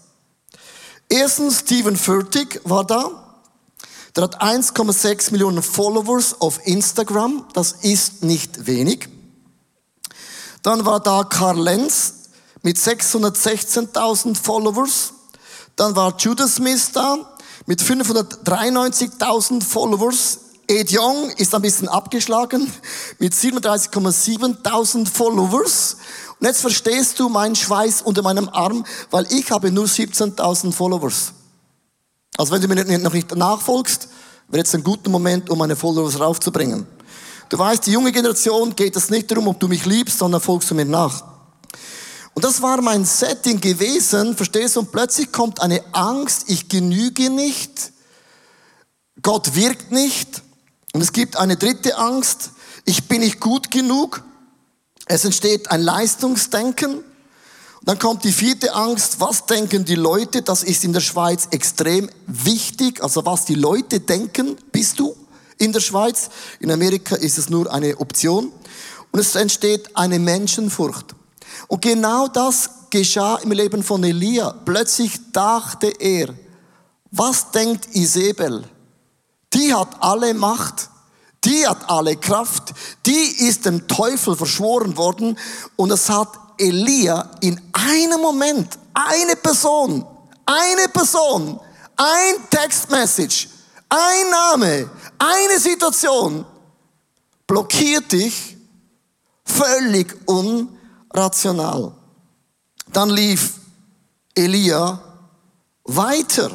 Erstens 1.08 1.60
Stephen 1.60 1.96
Furtick 1.96 2.60
war 2.64 2.84
da. 2.84 3.21
Der 4.14 4.24
hat 4.24 4.42
1,6 4.42 5.32
Millionen 5.32 5.62
Followers 5.62 6.40
auf 6.40 6.66
Instagram. 6.66 7.46
Das 7.54 7.72
ist 7.80 8.22
nicht 8.22 8.66
wenig. 8.66 9.08
Dann 10.62 10.84
war 10.84 11.00
da 11.00 11.24
Karl 11.24 11.58
Lenz 11.58 12.14
mit 12.62 12.76
616.000 12.76 14.36
Followers. 14.36 15.14
Dann 15.76 15.96
war 15.96 16.14
Judas 16.18 16.56
Smith 16.56 16.90
da 16.92 17.16
mit 17.66 17.80
593.000 17.80 19.62
Followers. 19.64 20.38
Ed 20.68 20.90
Young 20.92 21.30
ist 21.30 21.54
ein 21.54 21.62
bisschen 21.62 21.88
abgeschlagen 21.88 22.70
mit 23.18 23.32
37,7.000 23.32 25.08
Followers. 25.08 25.96
Und 26.38 26.46
jetzt 26.46 26.60
verstehst 26.60 27.18
du 27.18 27.28
meinen 27.30 27.56
Schweiß 27.56 28.02
unter 28.02 28.22
meinem 28.22 28.48
Arm, 28.50 28.84
weil 29.10 29.26
ich 29.32 29.50
habe 29.50 29.72
nur 29.72 29.86
17.000 29.86 30.72
Followers. 30.72 31.32
Also 32.36 32.52
wenn 32.52 32.62
du 32.62 32.68
mir 32.68 32.98
noch 32.98 33.12
nicht 33.12 33.34
nachfolgst, 33.34 34.08
wäre 34.48 34.58
jetzt 34.58 34.74
ein 34.74 34.82
guter 34.82 35.10
Moment, 35.10 35.50
um 35.50 35.58
meine 35.58 35.76
Followers 35.76 36.18
raufzubringen. 36.18 36.86
Du 37.48 37.58
weißt, 37.58 37.86
die 37.86 37.92
junge 37.92 38.12
Generation 38.12 38.74
geht 38.74 38.96
es 38.96 39.10
nicht 39.10 39.30
darum, 39.30 39.48
ob 39.48 39.60
du 39.60 39.68
mich 39.68 39.84
liebst, 39.84 40.18
sondern 40.18 40.40
folgst 40.40 40.70
du 40.70 40.74
mir 40.74 40.86
nach. 40.86 41.24
Und 42.34 42.44
das 42.44 42.62
war 42.62 42.80
mein 42.80 43.04
Setting 43.04 43.60
gewesen, 43.60 44.36
verstehst 44.36 44.76
du? 44.76 44.80
Und 44.80 44.92
plötzlich 44.92 45.30
kommt 45.32 45.60
eine 45.60 45.82
Angst, 45.92 46.44
ich 46.46 46.68
genüge 46.68 47.28
nicht, 47.28 47.92
Gott 49.20 49.54
wirkt 49.54 49.92
nicht. 49.92 50.42
Und 50.94 51.02
es 51.02 51.12
gibt 51.12 51.36
eine 51.36 51.56
dritte 51.56 51.98
Angst, 51.98 52.50
ich 52.84 53.06
bin 53.06 53.20
nicht 53.20 53.40
gut 53.40 53.70
genug. 53.70 54.22
Es 55.06 55.24
entsteht 55.24 55.70
ein 55.70 55.82
Leistungsdenken. 55.82 57.04
Dann 57.84 57.98
kommt 57.98 58.22
die 58.24 58.32
vierte 58.32 58.74
Angst, 58.74 59.18
was 59.18 59.46
denken 59.46 59.84
die 59.84 59.96
Leute? 59.96 60.42
Das 60.42 60.62
ist 60.62 60.84
in 60.84 60.92
der 60.92 61.00
Schweiz 61.00 61.48
extrem 61.50 62.08
wichtig. 62.26 63.02
Also 63.02 63.26
was 63.26 63.44
die 63.44 63.56
Leute 63.56 64.00
denken, 64.00 64.56
bist 64.70 65.00
du 65.00 65.16
in 65.58 65.72
der 65.72 65.80
Schweiz. 65.80 66.28
In 66.60 66.70
Amerika 66.70 67.16
ist 67.16 67.38
es 67.38 67.50
nur 67.50 67.72
eine 67.72 67.98
Option. 67.98 68.52
Und 69.10 69.20
es 69.20 69.34
entsteht 69.34 69.96
eine 69.96 70.18
Menschenfurcht. 70.18 71.14
Und 71.66 71.82
genau 71.82 72.28
das 72.28 72.70
geschah 72.90 73.36
im 73.38 73.50
Leben 73.50 73.82
von 73.82 74.04
Elia. 74.04 74.54
Plötzlich 74.64 75.18
dachte 75.32 75.88
er, 75.98 76.28
was 77.10 77.50
denkt 77.50 77.94
Isabel? 77.94 78.64
Die 79.52 79.74
hat 79.74 79.96
alle 80.00 80.32
Macht, 80.34 80.88
die 81.44 81.66
hat 81.66 81.90
alle 81.90 82.16
Kraft, 82.16 82.72
die 83.04 83.46
ist 83.46 83.66
dem 83.66 83.86
Teufel 83.88 84.36
verschworen 84.36 84.96
worden 84.96 85.38
und 85.76 85.90
es 85.90 86.08
hat 86.08 86.41
Elia 86.58 87.30
in 87.40 87.60
einem 87.72 88.20
Moment, 88.20 88.78
eine 88.94 89.36
Person, 89.36 90.06
eine 90.46 90.88
Person, 90.88 91.60
ein 91.96 92.34
Textmessage, 92.50 93.48
ein 93.88 94.30
Name, 94.30 94.90
eine 95.18 95.58
Situation 95.58 96.44
blockiert 97.46 98.10
dich 98.12 98.56
völlig 99.44 100.16
unrational. 100.26 101.92
Dann 102.92 103.10
lief 103.10 103.54
Elia 104.34 105.00
weiter. 105.84 106.50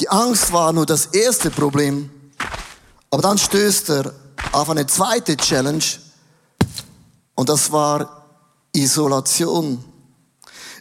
Die 0.00 0.08
Angst 0.08 0.52
war 0.52 0.72
nur 0.72 0.86
das 0.86 1.06
erste 1.06 1.50
Problem, 1.50 2.10
aber 3.10 3.22
dann 3.22 3.38
stößt 3.38 3.90
er 3.90 4.12
auf 4.52 4.68
eine 4.70 4.86
zweite 4.86 5.36
Challenge 5.36 5.84
und 7.34 7.48
das 7.48 7.70
war 7.72 8.26
Isolation. 8.72 9.82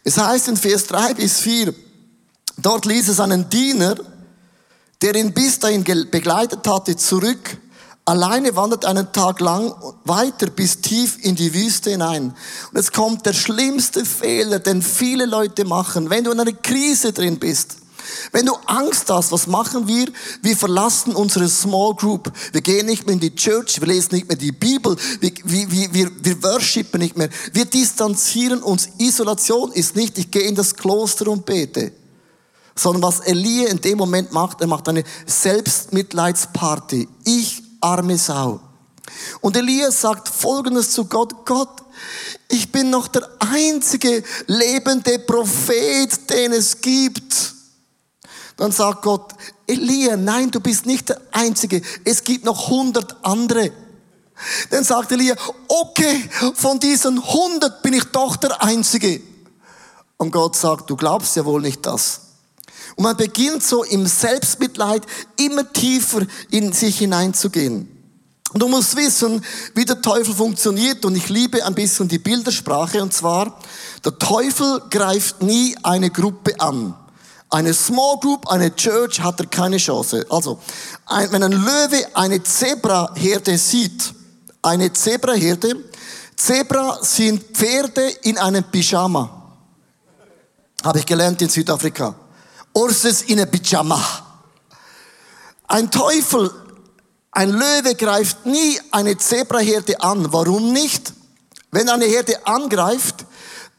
Es 0.03 0.17
heißt 0.17 0.49
in 0.49 0.57
Vers 0.57 0.87
3 0.87 1.13
bis 1.13 1.39
4, 1.39 1.73
dort 2.57 2.85
ließ 2.85 3.07
es 3.09 3.19
einen 3.19 3.49
Diener, 3.49 3.95
der 5.01 5.15
ihn 5.15 5.33
bis 5.33 5.59
dahin 5.59 5.83
begleitet 5.83 6.67
hatte, 6.67 6.95
zurück. 6.95 7.57
Alleine 8.05 8.55
wandert 8.55 8.83
einen 8.83 9.11
Tag 9.13 9.39
lang 9.39 9.73
weiter 10.03 10.47
bis 10.47 10.81
tief 10.81 11.17
in 11.23 11.35
die 11.35 11.53
Wüste 11.53 11.91
hinein. 11.91 12.35
Und 12.71 12.77
jetzt 12.77 12.91
kommt 12.91 13.25
der 13.25 13.33
schlimmste 13.33 14.03
Fehler, 14.03 14.59
den 14.59 14.81
viele 14.81 15.25
Leute 15.25 15.63
machen, 15.63 16.09
wenn 16.09 16.25
du 16.25 16.31
in 16.31 16.39
einer 16.39 16.51
Krise 16.51 17.13
drin 17.13 17.39
bist. 17.39 17.77
Wenn 18.31 18.45
du 18.45 18.53
Angst 18.65 19.09
hast, 19.09 19.31
was 19.31 19.47
machen 19.47 19.87
wir? 19.87 20.07
Wir 20.41 20.55
verlassen 20.55 21.15
unsere 21.15 21.47
Small 21.49 21.95
Group. 21.95 22.31
Wir 22.51 22.61
gehen 22.61 22.85
nicht 22.85 23.05
mehr 23.05 23.13
in 23.13 23.19
die 23.19 23.35
Church, 23.35 23.79
wir 23.79 23.87
lesen 23.87 24.15
nicht 24.15 24.27
mehr 24.27 24.37
die 24.37 24.51
Bibel, 24.51 24.95
wir, 25.19 25.31
wir, 25.43 25.93
wir, 25.93 26.11
wir 26.21 26.43
worshipen 26.43 27.01
nicht 27.01 27.17
mehr. 27.17 27.29
Wir 27.51 27.65
distanzieren 27.65 28.61
uns. 28.61 28.89
Isolation 28.97 29.71
ist 29.71 29.95
nicht, 29.95 30.17
ich 30.17 30.31
gehe 30.31 30.43
in 30.43 30.55
das 30.55 30.75
Kloster 30.75 31.27
und 31.27 31.45
bete. 31.45 31.91
Sondern 32.75 33.03
was 33.03 33.19
Elia 33.19 33.69
in 33.69 33.81
dem 33.81 33.97
Moment 33.97 34.31
macht, 34.31 34.61
er 34.61 34.67
macht 34.67 34.89
eine 34.89 35.03
Selbstmitleidsparty. 35.25 37.07
Ich 37.23 37.61
arme 37.81 38.17
Sau. 38.17 38.59
Und 39.41 39.57
Elia 39.57 39.91
sagt 39.91 40.29
Folgendes 40.29 40.91
zu 40.91 41.05
Gott, 41.05 41.45
Gott, 41.45 41.83
ich 42.49 42.71
bin 42.71 42.89
noch 42.89 43.07
der 43.07 43.27
einzige 43.39 44.23
lebende 44.47 45.19
Prophet, 45.19 46.29
den 46.29 46.53
es 46.53 46.79
gibt. 46.81 47.52
Dann 48.57 48.71
sagt 48.71 49.01
Gott, 49.01 49.33
Elia, 49.67 50.17
nein, 50.17 50.51
du 50.51 50.59
bist 50.59 50.85
nicht 50.85 51.09
der 51.09 51.21
Einzige. 51.31 51.81
Es 52.05 52.23
gibt 52.23 52.45
noch 52.45 52.69
hundert 52.69 53.17
andere. 53.25 53.71
Dann 54.69 54.83
sagt 54.83 55.11
Elia, 55.11 55.35
okay, 55.67 56.29
von 56.55 56.79
diesen 56.79 57.23
hundert 57.23 57.81
bin 57.81 57.93
ich 57.93 58.03
doch 58.05 58.35
der 58.35 58.61
Einzige. 58.61 59.21
Und 60.17 60.31
Gott 60.31 60.55
sagt, 60.55 60.89
du 60.89 60.95
glaubst 60.95 61.35
ja 61.35 61.45
wohl 61.45 61.61
nicht 61.61 61.85
das. 61.85 62.21
Und 62.95 63.03
man 63.03 63.17
beginnt 63.17 63.63
so 63.63 63.83
im 63.83 64.05
Selbstmitleid 64.05 65.03
immer 65.37 65.71
tiefer 65.73 66.21
in 66.51 66.73
sich 66.73 66.99
hineinzugehen. 66.99 67.89
Und 68.53 68.59
du 68.59 68.67
musst 68.67 68.95
wissen, 68.95 69.43
wie 69.73 69.85
der 69.85 70.01
Teufel 70.01 70.35
funktioniert. 70.35 71.05
Und 71.05 71.15
ich 71.15 71.29
liebe 71.29 71.65
ein 71.65 71.73
bisschen 71.73 72.07
die 72.07 72.19
Bildersprache. 72.19 73.01
Und 73.01 73.11
zwar, 73.11 73.59
der 74.05 74.19
Teufel 74.19 74.81
greift 74.91 75.41
nie 75.41 75.75
eine 75.81 76.11
Gruppe 76.11 76.59
an. 76.59 76.93
Eine 77.53 77.71
Small 77.71 78.17
Group, 78.19 78.47
eine 78.47 78.75
Church 78.75 79.21
hat 79.21 79.39
er 79.39 79.45
keine 79.45 79.77
Chance. 79.77 80.25
Also, 80.27 80.59
wenn 81.29 81.43
ein 81.43 81.51
Löwe 81.51 82.07
eine 82.15 82.41
Zebraherde 82.41 83.59
sieht, 83.59 84.11
eine 84.63 84.91
Zebraherde, 84.91 85.75
Zebra 86.35 86.97
sind 87.03 87.43
Pferde 87.55 88.09
in 88.23 88.39
einem 88.39 88.63
Pyjama. 88.63 89.53
Habe 90.83 90.97
ich 90.97 91.05
gelernt 91.05 91.43
in 91.43 91.49
Südafrika. 91.49 92.15
Urses 92.73 93.21
in 93.21 93.39
einem 93.39 93.51
Pyjama. 93.51 94.03
Ein 95.67 95.91
Teufel 95.91 96.49
ein 97.29 97.51
Löwe 97.51 97.93
greift 97.93 98.47
nie 98.47 98.79
eine 98.89 99.15
Zebraherde 99.15 100.01
an. 100.01 100.33
Warum 100.33 100.73
nicht? 100.73 101.13
Wenn 101.69 101.87
eine 101.87 102.05
Herde 102.05 102.47
angreift, 102.47 103.25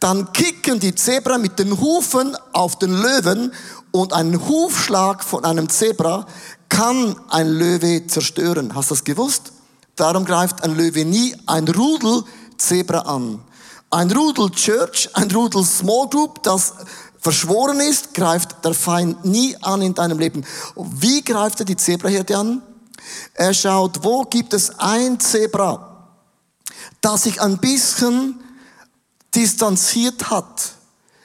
dann 0.04 0.34
kicken 0.34 0.78
die 0.80 0.94
Zebra 0.94 1.38
mit 1.38 1.58
den 1.58 1.80
Hufen 1.80 2.36
auf 2.52 2.78
den 2.78 2.92
Löwen 2.92 3.50
und 3.90 4.12
ein 4.12 4.38
Hufschlag 4.38 5.24
von 5.24 5.46
einem 5.46 5.70
Zebra 5.70 6.26
kann 6.68 7.16
ein 7.30 7.48
Löwe 7.48 8.06
zerstören. 8.06 8.74
Hast 8.74 8.90
du 8.90 8.96
das 8.96 9.04
gewusst? 9.04 9.52
Darum 9.96 10.26
greift 10.26 10.62
ein 10.62 10.76
Löwe 10.76 11.06
nie 11.06 11.34
ein 11.46 11.66
Rudel 11.66 12.22
Zebra 12.58 12.98
an. 12.98 13.40
Ein 13.88 14.10
Rudel 14.10 14.50
Church, 14.50 15.08
ein 15.14 15.30
Rudel 15.30 15.64
Small 15.64 16.06
Group, 16.10 16.42
das 16.42 16.74
verschworen 17.18 17.80
ist, 17.80 18.12
greift 18.12 18.62
der 18.62 18.74
Feind 18.74 19.24
nie 19.24 19.56
an 19.62 19.80
in 19.80 19.94
deinem 19.94 20.18
Leben. 20.18 20.44
Wie 20.76 21.24
greift 21.24 21.60
er 21.60 21.64
die 21.64 21.76
Zebraherde 21.76 22.36
an? 22.36 22.60
Er 23.32 23.54
schaut, 23.54 24.04
wo 24.04 24.24
gibt 24.24 24.52
es 24.52 24.78
ein 24.78 25.18
Zebra, 25.18 26.10
das 27.00 27.22
sich 27.22 27.40
ein 27.40 27.56
bisschen 27.56 28.43
distanziert 29.34 30.30
hat. 30.30 30.72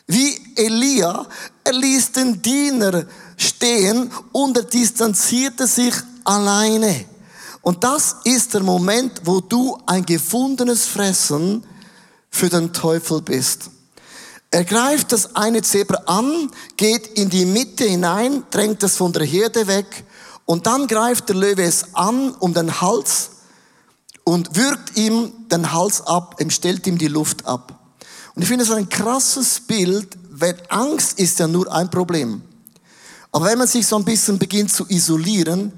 Wie 0.07 0.39
Elia, 0.55 1.27
er 1.63 1.73
ließ 1.73 2.13
den 2.13 2.41
Diener 2.41 3.05
stehen 3.37 4.11
und 4.31 4.57
er 4.57 4.63
distanzierte 4.63 5.67
sich 5.67 5.93
alleine. 6.23 7.05
Und 7.61 7.83
das 7.83 8.17
ist 8.23 8.53
der 8.53 8.63
Moment, 8.63 9.21
wo 9.25 9.39
du 9.39 9.77
ein 9.85 10.05
gefundenes 10.05 10.85
Fressen 10.85 11.63
für 12.29 12.49
den 12.49 12.73
Teufel 12.73 13.21
bist. 13.21 13.69
Er 14.51 14.63
greift 14.63 15.11
das 15.11 15.35
eine 15.35 15.61
Zebra 15.61 16.01
an, 16.07 16.49
geht 16.75 17.05
in 17.19 17.29
die 17.29 17.45
Mitte 17.45 17.83
hinein, 17.83 18.43
drängt 18.49 18.81
es 18.81 18.97
von 18.97 19.13
der 19.13 19.25
Herde 19.25 19.67
weg 19.67 20.03
und 20.45 20.65
dann 20.65 20.87
greift 20.87 21.29
der 21.29 21.35
Löwe 21.35 21.63
es 21.63 21.93
an 21.93 22.33
um 22.39 22.55
den 22.55 22.81
Hals 22.81 23.29
und 24.23 24.55
würgt 24.55 24.97
ihm 24.97 25.31
den 25.49 25.71
Hals 25.71 26.01
ab, 26.01 26.37
stellt 26.49 26.87
ihm 26.87 26.97
die 26.97 27.07
Luft 27.07 27.45
ab. 27.45 27.78
Und 28.39 28.43
ich 28.43 28.47
finde 28.47 28.63
es 28.63 28.71
ein 28.71 28.87
krasses 28.87 29.59
Bild, 29.59 30.17
weil 30.31 30.55
Angst 30.69 31.19
ist 31.19 31.39
ja 31.39 31.47
nur 31.49 31.69
ein 31.73 31.89
Problem. 31.89 32.41
Aber 33.33 33.47
wenn 33.47 33.57
man 33.57 33.67
sich 33.67 33.85
so 33.85 33.97
ein 33.97 34.05
bisschen 34.05 34.39
beginnt 34.39 34.71
zu 34.71 34.85
isolieren, 34.87 35.73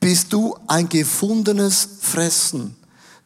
bist 0.00 0.32
du 0.32 0.56
ein 0.66 0.88
gefundenes 0.88 1.86
Fressen. 2.00 2.74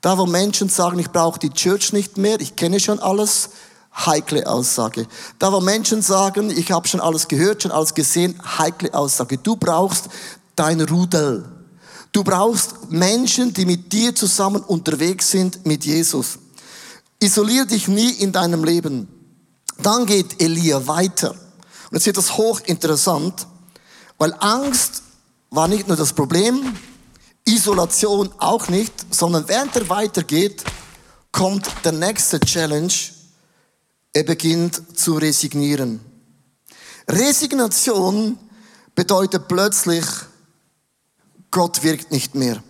Da, 0.00 0.18
wo 0.18 0.26
Menschen 0.26 0.68
sagen, 0.68 0.98
ich 0.98 1.08
brauche 1.08 1.38
die 1.38 1.50
Church 1.50 1.92
nicht 1.92 2.18
mehr, 2.18 2.40
ich 2.40 2.56
kenne 2.56 2.80
schon 2.80 2.98
alles, 2.98 3.50
heikle 3.94 4.44
Aussage. 4.48 5.06
Da, 5.38 5.52
wo 5.52 5.60
Menschen 5.60 6.02
sagen, 6.02 6.50
ich 6.50 6.72
habe 6.72 6.88
schon 6.88 7.00
alles 7.00 7.28
gehört, 7.28 7.62
schon 7.62 7.70
alles 7.70 7.94
gesehen, 7.94 8.34
heikle 8.58 8.92
Aussage. 8.92 9.38
Du 9.38 9.54
brauchst 9.54 10.06
dein 10.56 10.80
Rudel. 10.80 11.44
Du 12.10 12.24
brauchst 12.24 12.90
Menschen, 12.90 13.54
die 13.54 13.66
mit 13.66 13.92
dir 13.92 14.16
zusammen 14.16 14.64
unterwegs 14.64 15.30
sind 15.30 15.64
mit 15.64 15.84
Jesus. 15.84 16.40
Isolier 17.22 17.66
dich 17.66 17.86
nie 17.86 18.10
in 18.10 18.32
deinem 18.32 18.64
Leben. 18.64 19.08
Dann 19.78 20.06
geht 20.06 20.42
Elia 20.42 20.86
weiter. 20.86 21.32
Und 21.32 21.92
jetzt 21.92 22.06
wird 22.06 22.16
das 22.16 22.36
hochinteressant, 22.36 23.46
weil 24.18 24.34
Angst 24.40 25.02
war 25.50 25.68
nicht 25.68 25.88
nur 25.88 25.96
das 25.96 26.12
Problem, 26.12 26.76
Isolation 27.44 28.30
auch 28.38 28.68
nicht, 28.68 28.92
sondern 29.10 29.48
während 29.48 29.74
er 29.76 29.88
weitergeht, 29.88 30.64
kommt 31.32 31.66
der 31.84 31.92
nächste 31.92 32.38
Challenge. 32.40 32.92
Er 34.12 34.24
beginnt 34.24 34.98
zu 34.98 35.14
resignieren. 35.14 36.00
Resignation 37.08 38.38
bedeutet 38.94 39.48
plötzlich, 39.48 40.04
Gott 41.50 41.82
wirkt 41.82 42.12
nicht 42.12 42.34
mehr. 42.34 42.62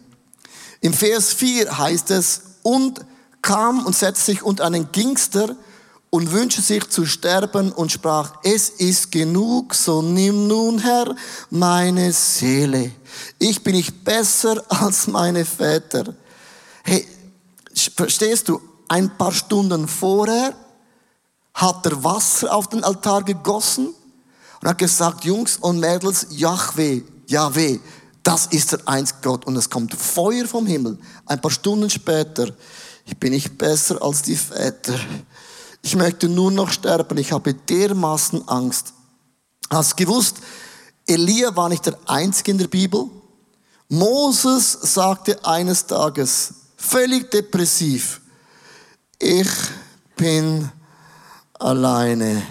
Im 0.80 0.92
Vers 0.92 1.32
4 1.34 1.78
heißt 1.78 2.10
es, 2.10 2.42
und 2.62 3.00
kam 3.42 3.85
und 3.87 3.96
setzte 3.96 4.33
sich 4.33 4.42
unter 4.42 4.64
einen 4.64 4.92
Gingster 4.92 5.57
und 6.11 6.33
wünschte 6.33 6.61
sich 6.61 6.88
zu 6.90 7.07
sterben 7.07 7.72
und 7.72 7.92
sprach, 7.92 8.35
es 8.42 8.68
ist 8.68 9.12
genug, 9.12 9.74
so 9.74 10.03
nimm 10.03 10.48
nun, 10.48 10.81
Herr, 10.81 11.14
meine 11.50 12.12
Seele. 12.12 12.90
Ich 13.38 13.62
bin 13.62 13.76
nicht 13.76 14.05
besser 14.05 14.62
als 14.68 15.07
meine 15.07 15.44
Väter. 15.44 16.14
Hey, 16.83 17.07
verstehst 17.96 18.48
du, 18.48 18.61
ein 18.88 19.16
paar 19.16 19.33
Stunden 19.33 19.87
vorher 19.87 20.55
hat 21.55 21.87
er 21.87 22.03
Wasser 22.03 22.53
auf 22.53 22.68
den 22.68 22.83
Altar 22.83 23.22
gegossen 23.22 23.94
und 24.61 24.68
hat 24.68 24.79
gesagt, 24.79 25.24
Jungs 25.24 25.59
und 25.59 25.79
Mädels, 25.79 26.26
Yahweh, 26.31 27.03
Yahweh, 27.29 27.79
das 28.22 28.46
ist 28.46 28.72
der 28.72 28.81
einzige 28.87 29.20
Gott. 29.22 29.46
Und 29.46 29.57
es 29.57 29.70
kommt 29.70 29.94
Feuer 29.94 30.46
vom 30.46 30.66
Himmel. 30.66 30.98
Ein 31.26 31.40
paar 31.40 31.50
Stunden 31.50 31.88
später, 31.88 32.48
ich 33.11 33.18
bin 33.18 33.33
nicht 33.33 33.59
besser 33.59 34.01
als 34.01 34.23
die 34.23 34.37
Väter. 34.37 34.99
Ich 35.83 35.96
möchte 35.96 36.29
nur 36.29 36.53
noch 36.53 36.70
sterben. 36.70 37.18
Ich 37.18 37.33
habe 37.33 37.55
dermaßen 37.55 38.46
Angst. 38.46 38.94
Hast 39.68 39.96
gewusst, 39.96 40.37
Elia 41.07 41.55
war 41.57 41.68
nicht 41.68 41.87
der 41.87 41.99
Einzige 42.07 42.53
in 42.53 42.59
der 42.59 42.68
Bibel. 42.68 43.07
Moses 43.88 44.73
sagte 44.73 45.44
eines 45.44 45.87
Tages, 45.87 46.55
völlig 46.77 47.31
depressiv, 47.33 48.20
ich 49.18 49.51
bin 50.16 50.70
alleine. 51.55 52.42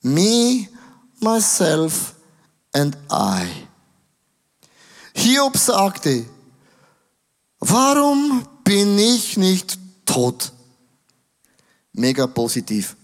Me, 0.00 0.68
myself 1.20 2.14
and 2.72 2.96
I. 3.12 3.46
Hiob 5.14 5.58
sagte, 5.58 6.24
warum 7.58 8.46
bin 8.70 8.96
ich 9.00 9.36
nicht 9.36 9.80
tot? 10.06 10.52
Mega 11.92 12.28
positiv. 12.28 12.94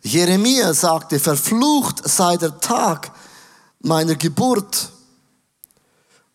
Jeremia 0.00 0.72
sagte, 0.74 1.18
verflucht 1.18 2.08
sei 2.08 2.36
der 2.36 2.60
Tag 2.60 3.10
meiner 3.80 4.14
Geburt. 4.14 4.92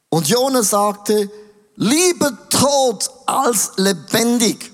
Und 0.09 0.27
Jona 0.27 0.63
sagte, 0.63 1.31
lieber 1.77 2.49
tot 2.49 3.09
als 3.25 3.71
lebendig. 3.77 4.69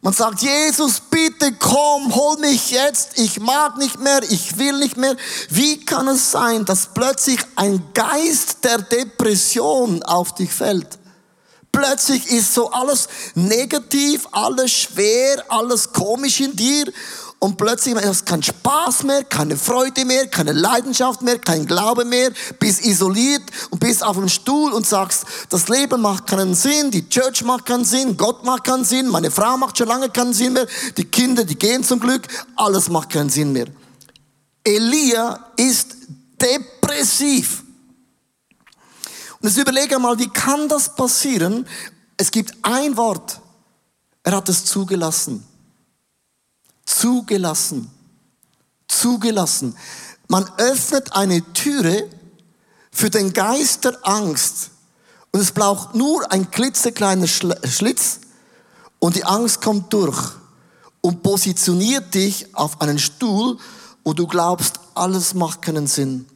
Man 0.00 0.14
sagt, 0.14 0.40
Jesus, 0.40 0.98
bitte 1.10 1.52
komm, 1.58 2.14
hol 2.14 2.38
mich 2.38 2.70
jetzt, 2.70 3.18
ich 3.18 3.38
mag 3.38 3.76
nicht 3.76 4.00
mehr, 4.00 4.22
ich 4.30 4.56
will 4.56 4.78
nicht 4.78 4.96
mehr. 4.96 5.14
Wie 5.50 5.84
kann 5.84 6.08
es 6.08 6.30
sein, 6.30 6.64
dass 6.64 6.94
plötzlich 6.94 7.40
ein 7.56 7.92
Geist 7.92 8.64
der 8.64 8.78
Depression 8.78 10.02
auf 10.04 10.34
dich 10.34 10.50
fällt? 10.50 10.99
Plötzlich 11.72 12.26
ist 12.30 12.52
so 12.52 12.70
alles 12.70 13.08
negativ, 13.34 14.26
alles 14.32 14.72
schwer, 14.72 15.44
alles 15.48 15.92
komisch 15.92 16.40
in 16.40 16.54
dir 16.56 16.92
und 17.42 17.56
plötzlich 17.56 17.94
hast 17.94 18.20
du 18.20 18.24
keinen 18.26 18.42
Spaß 18.42 19.04
mehr, 19.04 19.24
keine 19.24 19.56
Freude 19.56 20.04
mehr, 20.04 20.26
keine 20.26 20.52
Leidenschaft 20.52 21.22
mehr, 21.22 21.38
kein 21.38 21.64
Glaube 21.64 22.04
mehr, 22.04 22.30
bist 22.58 22.84
isoliert 22.84 23.42
und 23.70 23.78
bist 23.78 24.04
auf 24.04 24.16
dem 24.16 24.28
Stuhl 24.28 24.72
und 24.72 24.86
sagst, 24.86 25.24
das 25.48 25.68
Leben 25.68 26.02
macht 26.02 26.26
keinen 26.26 26.54
Sinn, 26.54 26.90
die 26.90 27.08
Church 27.08 27.42
macht 27.42 27.64
keinen 27.64 27.86
Sinn, 27.86 28.18
Gott 28.18 28.44
macht 28.44 28.64
keinen 28.64 28.84
Sinn, 28.84 29.08
meine 29.08 29.30
Frau 29.30 29.56
macht 29.56 29.78
schon 29.78 29.88
lange 29.88 30.10
keinen 30.10 30.34
Sinn 30.34 30.52
mehr, 30.52 30.66
die 30.98 31.04
Kinder, 31.04 31.44
die 31.44 31.56
gehen 31.56 31.82
zum 31.82 31.98
Glück, 31.98 32.28
alles 32.56 32.90
macht 32.90 33.08
keinen 33.08 33.30
Sinn 33.30 33.52
mehr. 33.52 33.66
Elia 34.62 35.52
ist 35.56 35.96
depressiv. 36.40 37.59
Und 39.40 39.48
jetzt 39.48 39.58
überlege 39.58 39.98
mal, 39.98 40.18
wie 40.18 40.28
kann 40.28 40.68
das 40.68 40.94
passieren? 40.94 41.66
Es 42.16 42.30
gibt 42.30 42.54
ein 42.62 42.96
Wort. 42.96 43.40
Er 44.22 44.36
hat 44.36 44.48
es 44.48 44.64
zugelassen. 44.66 45.46
Zugelassen. 46.84 47.90
Zugelassen. 48.86 49.76
Man 50.28 50.50
öffnet 50.58 51.12
eine 51.14 51.42
Türe 51.54 52.08
für 52.92 53.08
den 53.08 53.32
Geist 53.32 53.84
der 53.84 53.98
Angst. 54.06 54.70
Und 55.32 55.40
es 55.40 55.52
braucht 55.52 55.94
nur 55.94 56.30
ein 56.30 56.50
klitzekleiner 56.50 57.26
Schlitz 57.26 58.20
und 58.98 59.16
die 59.16 59.24
Angst 59.24 59.62
kommt 59.62 59.92
durch 59.92 60.32
und 61.00 61.22
positioniert 61.22 62.14
dich 62.14 62.54
auf 62.54 62.80
einen 62.80 62.98
Stuhl, 62.98 63.56
wo 64.04 64.12
du 64.12 64.26
glaubst, 64.26 64.80
alles 64.94 65.34
macht 65.34 65.62
keinen 65.62 65.86
Sinn. 65.86 66.26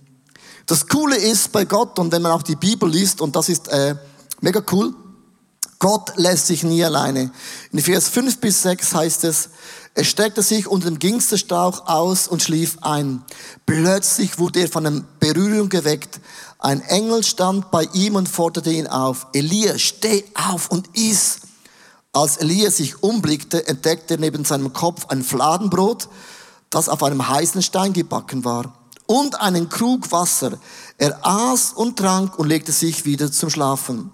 Das 0.67 0.87
Coole 0.87 1.17
ist 1.17 1.53
bei 1.53 1.65
Gott, 1.65 1.99
und 1.99 2.11
wenn 2.13 2.23
man 2.23 2.33
auch 2.33 2.43
die 2.43 2.57
Bibel 2.57 2.89
liest, 2.89 3.21
und 3.21 3.37
das 3.37 3.49
ist 3.49 3.69
äh, 3.69 3.97
mega 4.41 4.63
cool, 4.73 4.95
Gott 5.79 6.13
lässt 6.17 6.47
sich 6.47 6.63
nie 6.63 6.83
alleine. 6.83 7.31
In 7.71 7.81
Vers 7.81 8.09
5 8.09 8.41
bis 8.41 8.63
6 8.63 8.95
heißt 8.95 9.25
es, 9.25 9.51
er 9.95 10.05
streckte 10.05 10.43
sich 10.43 10.67
unter 10.67 10.89
dem 10.89 10.99
Ginsterstrauch 10.99 11.87
aus 11.87 12.27
und 12.27 12.43
schlief 12.43 12.79
ein. 12.81 13.23
Plötzlich 13.67 14.39
wurde 14.39 14.61
er 14.61 14.69
von 14.69 14.87
einer 14.87 15.05
Berührung 15.21 15.69
geweckt. 15.69 16.21
Ein 16.59 16.81
Engel 16.81 17.23
stand 17.23 17.71
bei 17.71 17.85
ihm 17.93 18.17
und 18.17 18.29
forderte 18.29 18.73
ihn 18.73 18.87
auf. 18.87 19.27
Elia, 19.35 19.79
steh 19.79 20.25
auf 20.35 20.71
und 20.71 20.89
iss. 20.97 21.41
Als 22.13 22.39
Elia 22.39 22.71
sich 22.71 23.03
umblickte, 23.03 23.69
entdeckte 23.69 24.15
er 24.15 24.21
neben 24.21 24.45
seinem 24.45 24.73
Kopf 24.73 25.07
ein 25.09 25.23
Fladenbrot, 25.23 26.09
das 26.71 26.89
auf 26.89 27.03
einem 27.03 27.29
heißen 27.29 27.63
Stein 27.63 27.93
gebacken 27.93 28.45
war, 28.45 28.73
und 29.07 29.41
einen 29.41 29.69
Krug 29.69 30.11
Wasser. 30.13 30.59
Er 30.99 31.19
aß 31.25 31.73
und 31.75 31.99
trank 31.99 32.39
und 32.39 32.49
legte 32.49 32.73
sich 32.73 33.05
wieder 33.05 33.31
zum 33.31 33.51
Schlafen. 33.51 34.13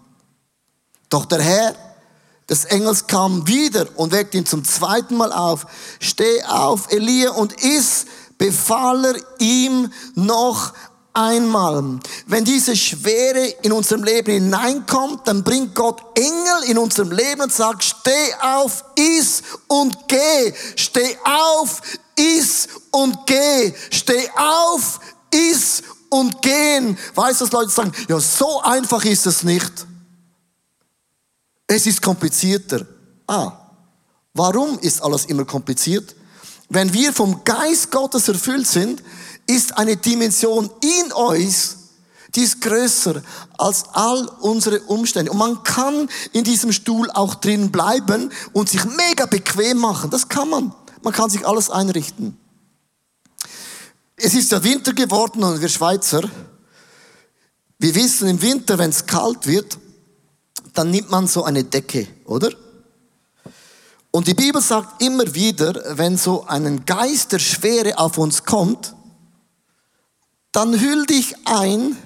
Doch 1.08 1.26
der 1.26 1.42
Herr 1.42 1.74
des 2.48 2.64
Engels 2.64 3.06
kam 3.06 3.46
wieder 3.46 3.86
und 3.96 4.12
weckte 4.12 4.38
ihn 4.38 4.46
zum 4.46 4.64
zweiten 4.64 5.16
Mal 5.16 5.32
auf. 5.32 5.66
Steh 6.00 6.42
auf, 6.44 6.90
Elia, 6.92 7.30
und 7.30 7.52
iss, 7.62 8.06
befahl 8.38 9.04
er 9.04 9.16
ihm 9.38 9.92
noch 10.14 10.72
einmal. 11.12 12.00
Wenn 12.26 12.44
diese 12.44 12.76
Schwere 12.76 13.46
in 13.62 13.72
unserem 13.72 14.02
Leben 14.02 14.32
hineinkommt, 14.32 15.26
dann 15.26 15.44
bringt 15.44 15.74
Gott 15.74 16.00
Engel 16.16 16.70
in 16.70 16.78
unserem 16.78 17.12
Leben 17.12 17.42
und 17.42 17.52
sagt, 17.52 17.84
steh 17.84 18.34
auf, 18.42 18.84
iss 18.96 19.42
und 19.68 19.96
geh. 20.08 20.54
Steh 20.76 21.16
auf, 21.24 21.82
iss 22.20 22.68
und 22.90 23.26
geh. 23.26 23.72
Steh 23.90 24.28
auf, 24.36 25.00
iss 25.30 25.82
und 26.10 26.42
gehen. 26.42 26.98
Weißt 27.14 27.40
du, 27.40 27.44
was 27.44 27.52
Leute 27.52 27.70
sagen? 27.70 27.92
Ja, 28.08 28.20
so 28.20 28.60
einfach 28.62 29.04
ist 29.04 29.26
es 29.26 29.42
nicht. 29.42 29.86
Es 31.66 31.86
ist 31.86 32.02
komplizierter. 32.02 32.84
Ah, 33.26 33.52
warum 34.34 34.78
ist 34.80 35.02
alles 35.02 35.24
immer 35.26 35.44
kompliziert? 35.44 36.14
Wenn 36.68 36.92
wir 36.92 37.12
vom 37.12 37.42
Geist 37.44 37.90
Gottes 37.90 38.28
erfüllt 38.28 38.66
sind, 38.66 39.02
ist 39.46 39.76
eine 39.76 39.96
Dimension 39.96 40.70
in 40.80 41.12
uns, 41.12 41.76
die 42.34 42.42
ist 42.42 42.60
größer 42.60 43.22
als 43.58 43.84
all 43.92 44.28
unsere 44.40 44.80
Umstände. 44.82 45.32
Und 45.32 45.38
man 45.38 45.62
kann 45.64 46.08
in 46.32 46.44
diesem 46.44 46.70
Stuhl 46.70 47.10
auch 47.10 47.34
drin 47.36 47.72
bleiben 47.72 48.30
und 48.52 48.68
sich 48.68 48.84
mega 48.84 49.26
bequem 49.26 49.78
machen. 49.78 50.10
Das 50.10 50.28
kann 50.28 50.48
man. 50.48 50.72
Man 51.02 51.12
kann 51.12 51.30
sich 51.30 51.46
alles 51.46 51.70
einrichten. 51.70 52.36
Es 54.16 54.34
ist 54.34 54.52
ja 54.52 54.62
Winter 54.62 54.92
geworden 54.92 55.42
und 55.42 55.60
wir 55.60 55.68
Schweizer, 55.68 56.28
wir 57.78 57.94
wissen 57.94 58.28
im 58.28 58.42
Winter, 58.42 58.76
wenn 58.76 58.90
es 58.90 59.06
kalt 59.06 59.46
wird, 59.46 59.78
dann 60.74 60.90
nimmt 60.90 61.10
man 61.10 61.26
so 61.26 61.44
eine 61.44 61.64
Decke, 61.64 62.06
oder? 62.26 62.50
Und 64.10 64.26
die 64.26 64.34
Bibel 64.34 64.60
sagt 64.60 65.02
immer 65.02 65.34
wieder, 65.34 65.96
wenn 65.96 66.18
so 66.18 66.44
ein 66.46 66.84
Geist 66.84 67.32
der 67.32 67.38
Schwere 67.38 67.96
auf 67.98 68.18
uns 68.18 68.44
kommt, 68.44 68.94
dann 70.52 70.78
hüll 70.78 71.06
dich 71.06 71.34
ein 71.46 71.96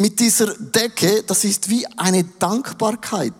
mit 0.00 0.18
dieser 0.20 0.54
Decke, 0.54 1.22
das 1.22 1.44
ist 1.44 1.68
wie 1.68 1.86
eine 1.98 2.24
Dankbarkeit. 2.24 3.34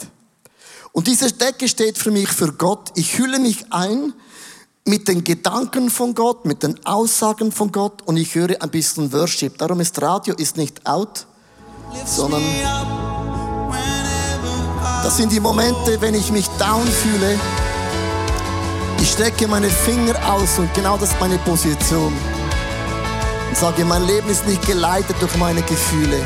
Und 0.95 1.09
diese 1.09 1.33
Decke 1.33 1.67
steht 1.67 1.99
für 1.99 2.13
mich 2.13 2.29
für 2.29 2.53
Gott. 2.53 2.93
Ich 2.95 3.19
hülle 3.19 3.41
mich 3.41 3.73
ein 3.73 4.13
mit 4.87 5.09
den 5.09 5.25
Gedanken 5.25 5.91
von 5.91 6.15
Gott, 6.15 6.45
mit 6.45 6.63
den 6.63 6.87
Aussagen 6.87 7.51
von 7.51 7.73
Gott 7.73 8.03
und 8.03 8.17
ich 8.17 8.33
höre 8.37 8.63
ein 8.63 8.71
bisschen 8.71 9.13
Worship. 9.13 9.59
Darum 9.59 9.81
ist 9.81 10.01
Radio 10.01 10.37
ist 10.37 10.57
nicht 10.57 10.87
out, 10.87 11.27
sondern 12.07 12.43
das 15.03 15.17
sind 15.17 15.33
die 15.33 15.41
Momente, 15.41 16.01
wenn 16.01 16.15
ich 16.15 16.31
mich 16.31 16.47
down 16.61 16.87
fühle. 16.87 17.41
Ich 19.01 19.11
strecke 19.11 19.49
meine 19.49 19.71
Finger 19.71 20.15
aus 20.33 20.61
und 20.61 20.73
genau 20.75 20.97
das 20.97 21.11
ist 21.11 21.21
meine 21.21 21.39
Position. 21.39 22.13
Und 23.49 23.57
sage, 23.57 23.85
mein 23.85 24.07
Leben 24.07 24.31
ist 24.31 24.47
nicht 24.47 24.65
geleitet 24.65 25.17
durch 25.19 25.37
meine 25.39 25.63
Gefühle. 25.63 26.25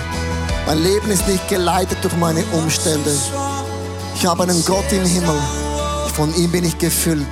Mein 0.67 0.83
Leben 0.83 1.11
ist 1.11 1.27
nicht 1.27 1.49
geleitet 1.49 1.97
durch 2.03 2.17
meine 2.17 2.45
Umstände. 2.53 3.17
Ich 4.21 4.27
habe 4.27 4.43
einen 4.43 4.65
Gott 4.65 4.91
im 4.91 5.05
Himmel. 5.05 5.39
Von 6.15 6.35
ihm 6.35 6.51
bin 6.51 6.65
ich 6.65 6.77
gefüllt. 6.77 7.25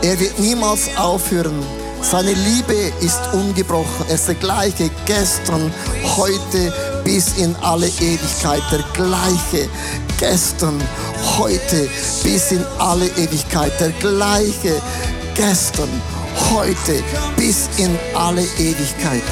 Er 0.00 0.20
wird 0.20 0.38
niemals 0.38 0.88
aufhören. 0.96 1.60
Seine 2.02 2.32
Liebe 2.34 2.92
ist 3.00 3.20
ungebrochen. 3.32 4.06
Er 4.08 4.14
ist 4.14 4.28
der 4.28 4.36
gleiche 4.36 4.90
gestern, 5.06 5.74
heute 6.16 6.72
bis 7.02 7.36
in 7.38 7.56
alle 7.56 7.88
Ewigkeit. 7.88 8.62
Der 8.70 8.84
gleiche 8.92 9.68
gestern, 10.16 10.80
heute 11.36 11.88
bis 12.22 12.52
in 12.52 12.64
alle 12.78 13.06
Ewigkeit. 13.06 13.72
Der 13.80 13.90
gleiche 13.90 14.80
gestern, 15.34 15.90
heute 16.52 17.02
bis 17.36 17.68
in 17.78 17.98
alle 18.14 18.42
Ewigkeit. 18.56 19.22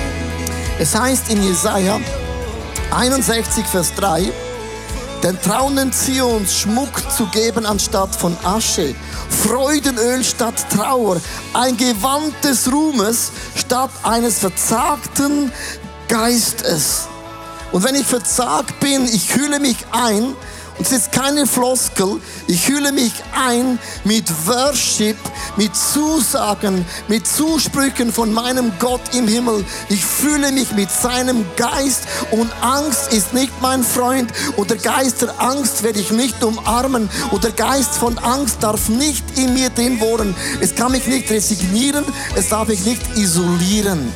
Es 0.81 0.97
heißt 0.97 1.31
in 1.31 1.45
Jesaja 1.45 2.01
61, 2.91 3.67
Vers 3.67 3.95
3, 3.95 4.33
den 5.23 5.41
trauenden 5.41 5.93
Zions 5.93 6.55
Schmuck 6.55 7.11
zu 7.11 7.27
geben 7.27 7.65
anstatt 7.65 8.15
von 8.15 8.37
Asche, 8.43 8.95
Freudenöl 9.29 10.25
statt 10.25 10.55
Trauer, 10.71 11.21
ein 11.55 11.77
Gewand 11.77 12.35
des 12.43 12.71
Ruhmes 12.73 13.31
statt 13.55 13.91
eines 14.03 14.39
verzagten 14.39 15.53
Geistes. 16.09 17.09
Und 17.71 17.85
wenn 17.85 17.95
ich 17.95 18.07
verzagt 18.07 18.81
bin, 18.81 19.05
ich 19.05 19.35
hülle 19.35 19.61
mich 19.61 19.77
ein, 19.93 20.35
und 20.79 20.87
es 20.87 20.93
ist 20.93 21.13
keine 21.13 21.47
Floskel, 21.47 22.21
ich 22.47 22.69
hülle 22.69 22.93
mich 22.93 23.13
ein 23.35 23.79
mit 24.05 24.25
Worship, 24.47 25.17
mit 25.57 25.77
Zusagen, 25.77 26.85
mit 27.09 27.27
Zusprüchen 27.27 28.13
von 28.13 28.33
meinem 28.33 28.73
Gott 28.79 29.03
im 29.15 29.29
Himmel. 29.29 29.65
Ich 29.89 30.05
fühle 30.05 30.51
mich 30.51 30.73
mit 30.73 30.91
seinem 30.91 31.45
Geist 31.57 32.03
und 32.31 32.51
Angst 32.63 33.13
ist 33.13 33.35
nicht 33.35 33.53
mein 33.61 33.85
Freund 33.85 34.33
und 34.57 34.71
der 34.71 34.79
Geist 34.79 35.23
der 35.23 35.41
Angst 35.41 35.83
werde 35.83 36.01
ich 36.01 36.11
nicht 36.11 36.43
umarmen 36.43 37.09
und 37.31 37.45
der 37.45 37.53
Geist 37.53 37.95
von 37.95 38.17
Angst 38.19 38.63
darf 38.63 38.89
nicht 38.89 39.25
in 39.39 39.55
mir 39.55 39.71
drin 39.71 40.01
wohnen. 40.01 40.35
Es 40.61 40.75
kann 40.75 40.93
mich 40.93 41.07
nicht 41.07 41.31
resignieren, 41.31 42.05
es 42.35 42.49
darf 42.49 42.69
mich 42.69 42.85
nicht 42.85 43.03
isolieren. 43.17 44.13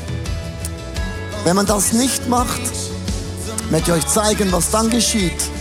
Wenn 1.45 1.57
man 1.57 1.67
das 1.67 1.93
nicht 1.93 2.29
macht, 2.29 2.61
möchte 3.71 3.93
ich 3.93 3.99
euch 3.99 4.07
zeigen, 4.07 4.51
was 4.51 4.71
dann 4.71 4.91
geschieht. 4.91 5.56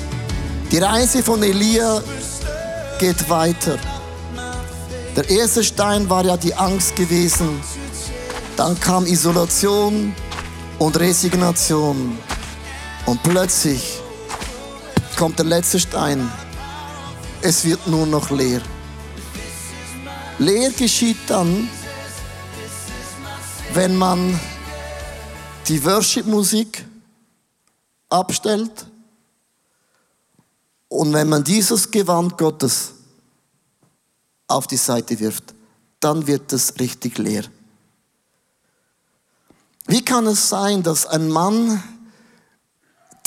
Die 0.76 0.82
Reise 0.82 1.24
von 1.24 1.42
Elia 1.42 2.04
geht 3.00 3.30
weiter. 3.30 3.80
Der 5.16 5.30
erste 5.30 5.64
Stein 5.64 6.10
war 6.10 6.26
ja 6.26 6.36
die 6.36 6.54
Angst 6.54 6.98
gewesen. 6.98 7.62
Dann 8.58 8.78
kam 8.82 9.06
Isolation 9.06 10.14
und 10.78 11.00
Resignation. 11.00 12.18
Und 13.06 13.24
plötzlich 13.24 14.02
kommt 15.16 15.40
der 15.40 15.46
letzte 15.46 15.80
Stein. 15.80 16.30
Es 17.42 17.64
wird 17.64 17.88
nur 17.88 18.06
noch 18.06 18.30
leer. 18.30 18.62
Leer 20.40 20.72
geschieht 20.72 21.20
dann, 21.28 21.70
wenn 23.74 23.96
man 23.96 24.38
die 25.70 25.82
Worship-Musik 25.86 26.84
abstellt 28.10 28.88
und 31.06 31.14
wenn 31.14 31.30
man 31.30 31.44
dieses 31.44 31.92
Gewand 31.92 32.36
Gottes 32.36 32.94
auf 34.48 34.66
die 34.66 34.76
Seite 34.76 35.20
wirft, 35.20 35.54
dann 36.00 36.26
wird 36.26 36.52
es 36.52 36.80
richtig 36.80 37.20
leer. 37.20 37.44
Wie 39.86 40.04
kann 40.04 40.26
es 40.26 40.50
sein, 40.50 40.82
dass 40.82 41.06
ein 41.06 41.30
Mann, 41.30 41.84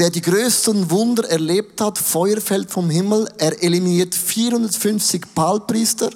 der 0.00 0.10
die 0.10 0.22
größten 0.22 0.90
Wunder 0.90 1.30
erlebt 1.30 1.80
hat, 1.80 1.98
Feuer 1.98 2.40
fällt 2.40 2.68
vom 2.72 2.90
Himmel, 2.90 3.32
er 3.38 3.62
eliminiert 3.62 4.12
450 4.12 5.32
Palpriester, 5.36 6.10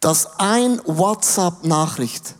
dass 0.00 0.38
ein 0.38 0.80
WhatsApp-Nachricht 0.86 2.36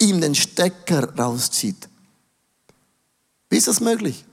ihm 0.00 0.22
den 0.22 0.34
Stecker 0.34 1.14
rauszieht? 1.18 1.86
Wie 3.50 3.58
ist 3.58 3.68
das 3.68 3.80
möglich? 3.80 4.24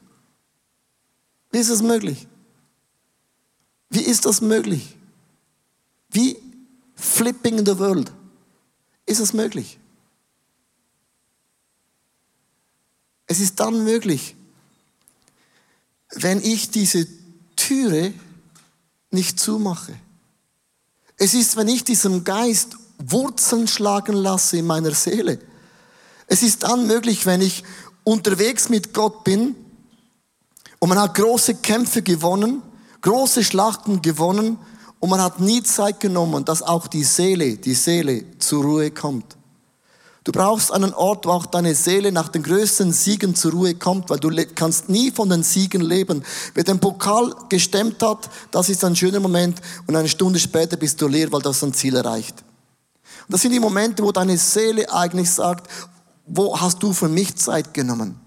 Wie 1.52 1.58
ist 1.58 1.70
das 1.70 1.82
möglich? 1.82 2.29
Wie 3.90 4.02
ist 4.02 4.26
das 4.26 4.42
möglich? 4.42 4.96
Wie 6.10 6.38
flipping 6.96 7.58
in 7.58 7.66
the 7.66 7.78
world 7.78 8.12
ist 9.06 9.20
es 9.20 9.34
möglich? 9.34 9.80
Es 13.26 13.40
ist 13.40 13.60
dann 13.60 13.84
möglich, 13.84 14.36
wenn 16.12 16.42
ich 16.42 16.72
diese 16.72 17.08
Türe 17.56 18.14
nicht 19.12 19.40
zumache. 19.40 19.94
Es 21.18 21.34
ist, 21.34 21.56
wenn 21.56 21.68
ich 21.68 21.84
diesem 21.84 22.24
Geist 22.24 22.78
Wurzeln 22.98 23.68
schlagen 23.68 24.16
lasse 24.16 24.58
in 24.58 24.66
meiner 24.68 24.94
Seele. 24.94 25.40
Es 26.28 26.44
ist 26.44 26.64
dann 26.64 26.88
möglich, 26.88 27.26
wenn 27.26 27.42
ich 27.42 27.64
unterwegs 28.04 28.70
mit 28.70 28.94
Gott 28.94 29.24
bin 29.24 29.56
Und 30.80 30.90
man 30.90 31.00
hat 31.00 31.16
große 31.16 31.56
Kämpfe 31.56 32.02
gewonnen, 32.02 32.62
große 33.02 33.44
Schlachten 33.44 34.02
gewonnen 34.02 34.58
und 35.00 35.10
man 35.10 35.22
hat 35.22 35.40
nie 35.40 35.64
Zeit 35.64 36.00
genommen, 36.00 36.46
dass 36.46 36.62
auch 36.62 36.88
die 36.88 37.04
Seele, 37.04 37.58
die 37.58 37.74
Seele 37.74 38.24
zur 38.40 38.64
Ruhe 38.64 38.92
kommt. 38.92 39.38
Du 40.26 40.34
brauchst 40.34 40.72
einen 40.72 40.94
Ort, 40.94 41.26
wo 41.26 41.32
auch 41.32 41.46
deine 41.46 41.74
Seele 41.74 42.12
nach 42.12 42.28
den 42.28 42.44
größten 42.44 42.92
Siegen 42.92 43.36
zur 43.36 43.52
Ruhe 43.52 43.76
kommt, 43.76 44.10
weil 44.10 44.20
du 44.20 44.30
kannst 44.54 44.90
nie 44.90 45.12
von 45.12 45.30
den 45.30 45.44
Siegen 45.44 45.82
leben. 45.82 46.24
Wer 46.54 46.66
den 46.66 46.80
Pokal 46.80 47.34
gestemmt 47.48 48.04
hat, 48.04 48.30
das 48.52 48.70
ist 48.70 48.84
ein 48.84 48.96
schöner 48.96 49.22
Moment 49.22 49.62
und 49.88 49.96
eine 49.96 50.10
Stunde 50.10 50.38
später 50.38 50.76
bist 50.76 51.02
du 51.02 51.08
leer, 51.08 51.32
weil 51.32 51.42
du 51.42 51.50
hast 51.50 51.64
ein 51.64 51.74
Ziel 51.74 51.96
erreicht. 51.96 52.44
Und 53.28 53.34
das 53.34 53.42
sind 53.42 53.54
die 53.54 53.60
Momente, 53.60 54.04
wo 54.04 54.12
deine 54.12 54.38
Seele 54.38 54.92
eigentlich 54.94 55.32
sagt, 55.32 55.68
wo 56.28 56.60
hast 56.60 56.84
du 56.84 56.94
für 56.94 57.10
mich 57.10 57.36
Zeit 57.38 57.74
genommen? 57.74 58.20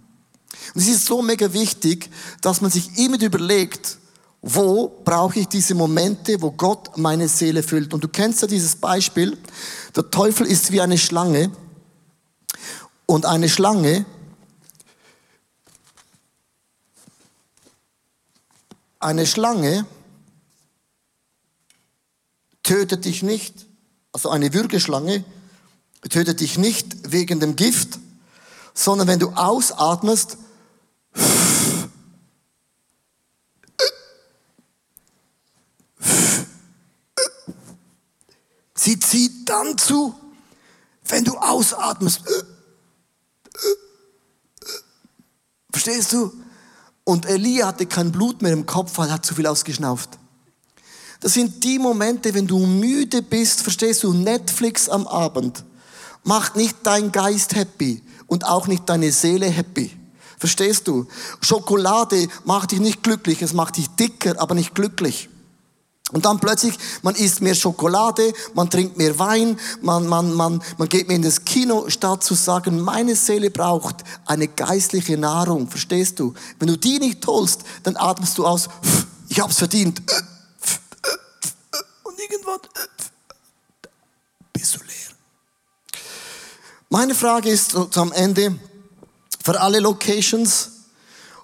Und 0.75 0.81
es 0.81 0.89
ist 0.89 1.07
so 1.07 1.23
mega 1.23 1.53
wichtig, 1.53 2.11
dass 2.41 2.61
man 2.61 2.71
sich 2.71 2.99
immer 2.99 3.21
überlegt, 3.21 3.99
wo 4.43 4.89
brauche 5.05 5.39
ich 5.39 5.49
diese 5.49 5.77
Momente, 5.77 6.43
wo 6.43 6.51
Gott 6.51 6.99
meine 6.99 7.29
Seele 7.29 7.63
füllt? 7.63 7.95
Und 7.95 8.03
du 8.03 8.09
kennst 8.09 8.43
ja 8.43 8.49
dieses 8.49 8.75
Beispiel. 8.75 9.39
Der 9.95 10.11
Teufel 10.11 10.47
ist 10.47 10.73
wie 10.73 10.81
eine 10.81 10.99
Schlange 10.99 11.53
und 13.07 13.25
eine 13.25 13.49
Schlange, 13.49 14.05
eine 18.99 19.27
Schlange 19.27 19.87
tötet 22.65 23.05
dich 23.05 23.23
nicht, 23.23 23.67
also 24.13 24.29
eine 24.31 24.53
Würgeschlange 24.53 25.25
tötet 26.09 26.41
dich 26.41 26.59
nicht 26.59 27.13
wegen 27.13 27.39
dem 27.39 27.55
Gift, 27.55 28.01
sondern 28.75 29.07
wenn 29.07 29.19
du 29.21 29.31
ausatmest, 29.31 30.37
sie 38.83 38.99
zieht 38.99 39.49
dann 39.49 39.77
zu, 39.79 40.15
wenn 41.05 41.25
du 41.25 41.37
ausatmest. 41.37 42.23
Verstehst 45.71 46.13
du? 46.13 46.33
Und 47.05 47.27
Elia 47.27 47.67
hatte 47.67 47.87
kein 47.87 48.13
Blut 48.13 48.43
mehr 48.43 48.53
im 48.53 48.67
Kopf, 48.67 48.97
weil 48.97 49.09
er 49.09 49.15
hat 49.15 49.27
zu 49.27 49.35
viel 49.35 49.47
ausgeschnauft. 49.47 50.11
Das 51.21 51.35
sind 51.35 51.63
die 51.65 51.79
Momente, 51.79 52.35
wenn 52.35 52.47
du 52.47 52.59
müde 52.67 53.23
bist, 53.23 53.63
verstehst 53.63 54.03
du, 54.03 54.13
Netflix 54.13 54.89
am 54.89 55.07
Abend 55.07 55.65
macht 56.25 56.57
nicht 56.57 56.77
dein 56.85 57.13
Geist 57.13 57.55
happy 57.55 58.03
und 58.27 58.47
auch 58.47 58.67
nicht 58.67 58.89
deine 58.89 59.13
Seele 59.13 59.47
happy. 59.47 59.91
Verstehst 60.39 60.89
du? 60.89 61.07
Schokolade 61.41 62.29
macht 62.45 62.73
dich 62.73 62.81
nicht 62.81 63.03
glücklich, 63.03 63.43
es 63.43 63.53
macht 63.53 63.77
dich 63.77 63.89
dicker, 63.91 64.41
aber 64.41 64.55
nicht 64.55 64.75
glücklich. 64.75 65.29
Und 66.13 66.27
dann 66.27 66.39
plötzlich, 66.39 66.75
man 67.03 67.15
isst 67.15 67.41
mehr 67.41 67.55
Schokolade, 67.55 68.33
man 68.55 68.69
trinkt 68.69 68.99
mehr 68.99 69.19
Wein, 69.19 69.59
man, 69.81 70.07
man, 70.07 70.33
man, 70.35 70.63
man 70.77 70.89
geht 70.89 71.09
mehr 71.09 71.17
in 71.17 71.23
das 71.23 71.45
Kino, 71.45 71.89
statt 71.89 72.23
zu 72.23 72.35
sagen, 72.35 72.81
meine 72.81 73.17
Seele 73.17 73.51
braucht 73.51 73.97
eine 74.27 74.47
geistliche 74.47 75.17
Nahrung. 75.17 75.69
Verstehst 75.69 76.21
du? 76.21 76.35
Wenn 76.59 76.69
du 76.69 76.77
die 76.77 76.99
nicht 76.99 77.27
holst, 77.27 77.63
dann 77.83 77.97
atmest 77.97 78.37
du 78.39 78.47
aus, 78.47 78.69
ich 79.29 79.41
hab's 79.41 79.59
verdient. 79.59 80.03
Und 82.03 82.21
irgendwann 82.21 82.61
bist 84.53 84.75
du 84.75 84.79
leer. 84.81 85.17
Meine 86.91 87.15
Frage 87.15 87.49
ist 87.49 87.75
am 87.97 88.13
Ende, 88.13 88.59
für 89.43 89.61
alle 89.61 89.81
Locations, 89.81 90.71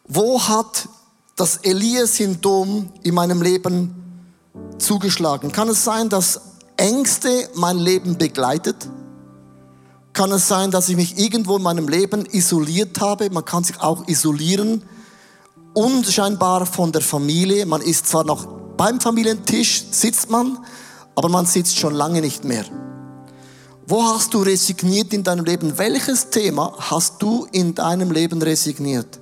wo 0.04 0.40
hat 0.40 0.88
das 1.36 1.58
Elia-Syndrom 1.58 2.92
in 3.02 3.14
meinem 3.14 3.42
Leben 3.42 3.97
zugeschlagen? 4.78 5.52
Kann 5.52 5.68
es 5.68 5.84
sein, 5.84 6.08
dass 6.08 6.40
Ängste 6.76 7.48
mein 7.54 7.78
Leben 7.78 8.18
begleitet? 8.18 8.88
Kann 10.12 10.32
es 10.32 10.48
sein, 10.48 10.70
dass 10.70 10.88
ich 10.88 10.96
mich 10.96 11.18
irgendwo 11.18 11.56
in 11.56 11.62
meinem 11.62 11.88
Leben 11.88 12.26
isoliert 12.26 13.00
habe? 13.00 13.30
Man 13.30 13.44
kann 13.44 13.64
sich 13.64 13.80
auch 13.80 14.06
isolieren, 14.08 14.82
unscheinbar 15.74 16.66
von 16.66 16.92
der 16.92 17.02
Familie. 17.02 17.66
Man 17.66 17.82
ist 17.82 18.06
zwar 18.06 18.24
noch 18.24 18.46
beim 18.76 19.00
Familientisch, 19.00 19.84
sitzt 19.90 20.30
man, 20.30 20.58
aber 21.14 21.28
man 21.28 21.46
sitzt 21.46 21.78
schon 21.78 21.94
lange 21.94 22.20
nicht 22.20 22.44
mehr. 22.44 22.64
Wo 23.86 24.02
hast 24.02 24.34
du 24.34 24.42
resigniert 24.42 25.12
in 25.12 25.24
deinem 25.24 25.44
Leben? 25.44 25.78
Welches 25.78 26.30
Thema 26.30 26.74
hast 26.78 27.22
du 27.22 27.46
in 27.52 27.74
deinem 27.74 28.10
Leben 28.10 28.42
resigniert? 28.42 29.18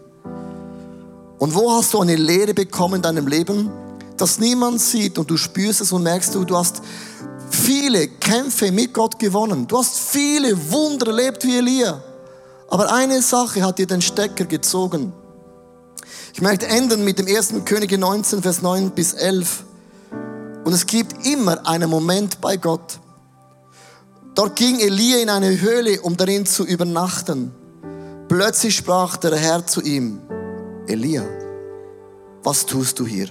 Und 1.39 1.55
wo 1.55 1.73
hast 1.73 1.95
du 1.95 2.01
eine 2.01 2.17
Lehre 2.17 2.55
bekommen 2.55 2.97
in 2.97 3.03
deinem 3.03 3.29
Leben? 3.29 3.71
Das 4.16 4.38
niemand 4.38 4.81
sieht 4.81 5.18
und 5.18 5.31
du 5.31 5.37
spürst 5.37 5.81
es 5.81 5.92
und 5.92 6.02
merkst 6.02 6.35
du, 6.35 6.44
du 6.44 6.57
hast 6.57 6.83
viele 7.50 8.09
Kämpfe 8.09 8.72
mit 8.72 8.92
Gott 8.92 9.18
gewonnen. 9.18 9.66
Du 9.66 9.79
hast 9.79 9.98
viele 9.98 10.57
Wunder 10.70 11.09
erlebt 11.09 11.44
wie 11.44 11.59
Elia. 11.59 12.02
Aber 12.68 12.92
eine 12.92 13.22
Sache 13.22 13.62
hat 13.62 13.79
dir 13.79 13.87
den 13.87 14.02
Stecker 14.02 14.44
gezogen. 14.44 15.12
Ich 16.33 16.40
möchte 16.40 16.66
enden 16.66 17.05
mit 17.05 17.18
dem 17.18 17.26
1. 17.26 17.55
Könige 17.64 17.98
19, 17.98 18.42
Vers 18.42 18.62
9 18.62 18.90
bis 18.90 19.14
11. 19.14 19.64
Und 20.64 20.72
es 20.72 20.87
gibt 20.87 21.26
immer 21.26 21.66
einen 21.66 21.88
Moment 21.88 22.40
bei 22.40 22.57
Gott. 22.57 22.98
Dort 24.35 24.57
ging 24.57 24.81
Elia 24.81 25.18
in 25.18 25.31
eine 25.31 25.61
Höhle, 25.61 26.00
um 26.02 26.16
darin 26.16 26.44
zu 26.44 26.64
übernachten. 26.64 27.52
Plötzlich 28.29 28.76
sprach 28.76 29.16
der 29.16 29.37
Herr 29.37 29.66
zu 29.66 29.81
ihm, 29.81 30.20
Elia, 30.88 31.24
was 32.42 32.66
tust 32.66 32.98
du 32.98 33.07
hier? 33.07 33.29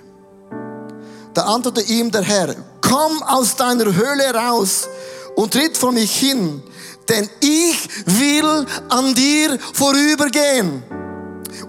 Da 1.35 1.43
antwortete 1.43 1.91
ihm 1.91 2.09
der 2.09 2.21
Herr, 2.21 2.55
komm 2.79 3.21
aus 3.23 3.57
deiner 3.57 3.93
Höhle 3.93 4.33
raus 4.33 4.87
und 5.35 5.51
tritt 5.51 5.77
vor 5.77 5.91
mich 5.91 6.15
hin, 6.15 6.63
denn 7.09 7.29
ich 7.41 7.89
will 8.05 8.65
an 8.87 9.13
dir 9.13 9.59
vorübergehen. 9.73 10.81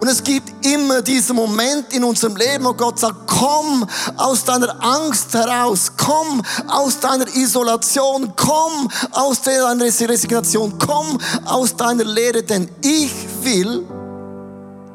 Und 0.01 0.09
es 0.09 0.23
gibt 0.23 0.65
immer 0.65 1.03
diesen 1.03 1.35
Moment 1.35 1.93
in 1.93 2.05
unserem 2.05 2.37
Leben, 2.37 2.65
wo 2.65 2.75
Gott 2.75 3.01
sagt, 3.01 3.27
komm 3.27 3.85
aus 4.17 4.45
deiner 4.45 4.81
Angst 4.85 5.35
heraus, 5.35 5.91
komm 5.97 6.43
aus 6.69 7.01
deiner 7.01 7.27
Isolation, 7.35 8.33
komm 8.37 8.89
aus 9.11 9.43
deiner 9.43 9.85
Resignation, 9.85 10.79
komm 10.79 11.19
aus 11.45 11.75
deiner 11.75 12.05
Lehre, 12.05 12.45
denn 12.45 12.69
ich 12.83 13.13
will 13.43 13.85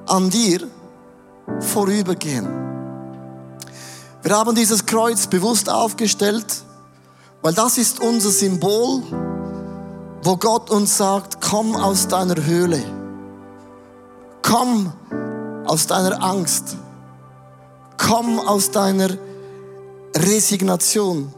an 0.07 0.29
dir 0.29 0.65
vorübergehen. 1.59 2.70
Wir 4.23 4.37
haben 4.37 4.53
dieses 4.53 4.85
Kreuz 4.85 5.25
bewusst 5.25 5.69
aufgestellt, 5.69 6.63
weil 7.41 7.53
das 7.53 7.79
ist 7.79 7.99
unser 8.01 8.29
Symbol, 8.29 9.01
wo 10.23 10.37
Gott 10.37 10.69
uns 10.69 10.95
sagt, 10.97 11.41
komm 11.41 11.75
aus 11.75 12.07
deiner 12.07 12.45
Höhle, 12.45 12.83
komm 14.43 14.93
aus 15.65 15.87
deiner 15.87 16.21
Angst, 16.21 16.75
komm 17.97 18.39
aus 18.39 18.69
deiner 18.69 19.09
Resignation, 20.15 21.33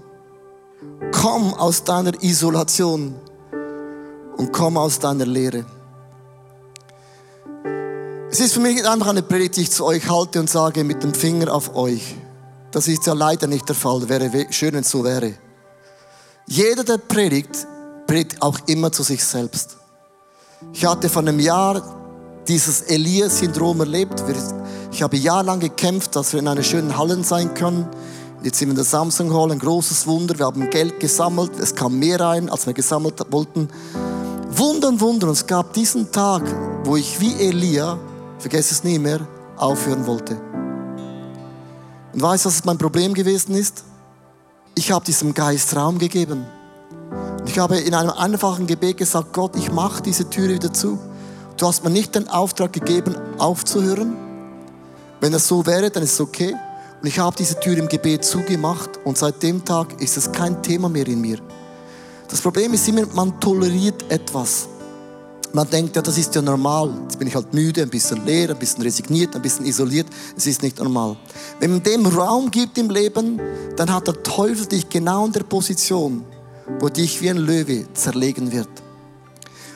komm 1.14 1.54
aus 1.54 1.86
deiner 1.86 2.22
Isolation 2.22 3.16
und 4.36 4.52
komm 4.52 4.76
aus 4.76 5.00
deiner 5.00 5.26
Lehre. 5.26 5.66
Es 8.30 8.42
ist 8.42 8.54
für 8.54 8.60
mich 8.60 8.86
einfach 8.86 9.08
eine 9.08 9.22
Predigt, 9.22 9.56
die 9.56 9.62
ich 9.62 9.72
zu 9.72 9.86
euch 9.86 10.10
halte 10.10 10.42
und 10.42 10.50
sage 10.50 10.84
mit 10.84 11.02
dem 11.02 11.14
Finger 11.14 11.54
auf 11.54 11.76
euch. 11.76 12.18
Das 12.74 12.88
ist 12.88 13.06
ja 13.06 13.14
leider 13.14 13.46
nicht 13.46 13.70
der 13.70 13.76
Fall. 13.76 14.10
Wäre 14.10 14.48
schön, 14.50 14.74
wenn 14.74 14.82
es 14.82 14.90
so 14.90 15.04
wäre. 15.04 15.34
Jeder, 16.48 16.84
der 16.84 16.98
predigt, 16.98 17.68
predigt 18.08 18.42
auch 18.42 18.58
immer 18.66 18.92
zu 18.92 19.04
sich 19.04 19.24
selbst. 19.24 19.78
Ich 20.74 20.84
hatte 20.84 21.08
vor 21.08 21.22
einem 21.22 21.40
Jahr 21.40 21.82
dieses 22.48 22.82
Elia-Syndrom 22.82 23.80
erlebt. 23.82 24.24
Ich 24.92 25.04
habe 25.04 25.16
jahrelang 25.18 25.60
gekämpft, 25.60 26.16
dass 26.16 26.34
wir 26.34 26.40
in 26.40 26.48
einer 26.48 26.64
schönen 26.64 26.98
Halle 26.98 27.24
sein 27.24 27.54
können. 27.54 27.88
Jetzt 28.42 28.58
sind 28.58 28.70
wir 28.70 28.72
in 28.72 28.78
der 28.78 28.86
Samsung 28.86 29.32
Hall, 29.32 29.52
ein 29.52 29.60
großes 29.60 30.08
Wunder. 30.08 30.38
Wir 30.40 30.48
haben 30.48 30.68
Geld 30.72 31.00
gesammelt. 31.00 31.52
Es 31.60 31.76
kam 31.76 32.00
mehr 32.00 32.20
rein, 32.20 32.50
als 32.50 32.66
wir 32.66 32.74
gesammelt 32.74 33.22
wollten. 33.30 33.70
Wunder, 34.50 35.00
Wunder. 35.00 35.28
Und 35.28 35.34
es 35.34 35.46
gab 35.46 35.74
diesen 35.74 36.12
Tag, 36.12 36.42
wo 36.86 36.96
ich 36.96 37.20
wie 37.20 37.36
Elia, 37.36 38.00
vergesse 38.40 38.74
es 38.74 38.84
nie 38.84 38.98
mehr, 38.98 39.20
aufhören 39.58 40.08
wollte. 40.08 40.42
Und 42.14 42.22
weißt 42.22 42.46
du, 42.46 42.50
was 42.50 42.64
mein 42.66 42.78
Problem 42.78 43.14
gewesen 43.14 43.56
ist? 43.56 43.84
Ich 44.76 44.92
habe 44.92 45.04
diesem 45.06 45.34
Geist 45.34 45.76
Raum 45.76 45.98
gegeben. 45.98 46.46
Ich 47.46 47.60
habe 47.60 47.78
in 47.78 47.94
einem 47.94 48.12
einfachen 48.12 48.68
Gebet 48.68 48.98
gesagt, 48.98 49.34
Gott, 49.34 49.56
ich 49.56 49.72
mache 49.72 50.02
diese 50.02 50.30
Türe 50.30 50.54
wieder 50.54 50.72
zu. 50.72 50.98
Du 51.58 51.68
hast 51.68 51.84
mir 51.84 51.90
nicht 51.90 52.16
den 52.16 52.28
Auftrag 52.28 52.74
gegeben, 52.74 53.16
aufzuhören. 53.38 54.16
Wenn 55.20 55.32
das 55.32 55.48
so 55.48 55.66
wäre, 55.66 55.90
dann 55.90 56.04
ist 56.04 56.14
es 56.14 56.22
okay. 56.22 56.56
Und 57.02 57.08
ich 57.08 57.20
habe 57.20 57.36
diese 57.36 57.60
Tür 57.60 57.78
im 57.78 57.88
Gebet 57.88 58.24
zugemacht 58.24 58.92
und 59.04 59.18
seit 59.18 59.44
dem 59.44 59.64
Tag 59.64 60.02
ist 60.02 60.18
es 60.18 60.32
kein 60.32 60.62
Thema 60.64 60.90
mehr 60.90 61.08
in 61.08 61.20
mir. 61.20 61.40
Das 62.30 62.42
Problem 62.42 62.74
ist 62.74 62.88
immer, 62.88 63.06
man 63.14 63.40
toleriert 63.40 64.10
etwas. 64.10 64.68
Man 65.56 65.70
denkt, 65.70 65.96
ja, 65.96 66.02
das 66.02 66.18
ist 66.18 66.34
ja 66.34 66.42
normal. 66.42 66.92
Jetzt 67.04 67.20
bin 67.20 67.28
ich 67.28 67.36
halt 67.36 67.54
müde, 67.54 67.84
ein 67.84 67.90
bisschen 67.90 68.26
leer, 68.26 68.50
ein 68.50 68.58
bisschen 68.58 68.82
resigniert, 68.82 69.36
ein 69.36 69.42
bisschen 69.44 69.68
isoliert. 69.68 70.08
Es 70.36 70.48
ist 70.48 70.64
nicht 70.64 70.80
normal. 70.80 71.16
Wenn 71.60 71.74
man 71.74 71.84
dem 71.84 72.08
Raum 72.08 72.50
gibt 72.50 72.76
im 72.80 72.90
Leben, 72.90 73.40
dann 73.76 73.94
hat 73.94 74.08
der 74.08 74.24
Teufel 74.24 74.66
dich 74.66 74.90
genau 74.90 75.28
in 75.28 75.32
der 75.32 75.44
Position, 75.44 76.26
wo 76.80 76.90
dich 76.90 77.22
wie 77.22 77.30
ein 77.30 77.38
Löwe 77.38 77.86
zerlegen 77.94 78.52
wird. 78.52 78.68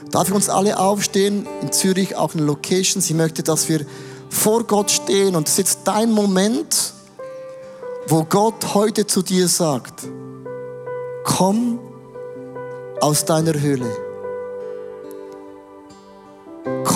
Darf 0.09 0.29
ich 0.29 0.33
uns 0.33 0.49
alle 0.49 0.79
aufstehen, 0.79 1.45
in 1.61 1.71
Zürich, 1.71 2.15
auch 2.15 2.33
in 2.33 2.39
Locations. 2.39 3.07
Ich 3.07 3.15
möchte, 3.15 3.43
dass 3.43 3.69
wir 3.69 3.85
vor 4.31 4.63
Gott 4.63 4.89
stehen 4.89 5.35
und 5.35 5.47
es 5.47 5.59
ist 5.59 5.81
dein 5.83 6.11
Moment, 6.11 6.93
wo 8.07 8.23
Gott 8.23 8.73
heute 8.73 9.05
zu 9.05 9.21
dir 9.21 9.47
sagt, 9.47 10.07
komm 11.23 11.77
aus 12.99 13.25
deiner 13.25 13.53
Höhle. 13.53 14.06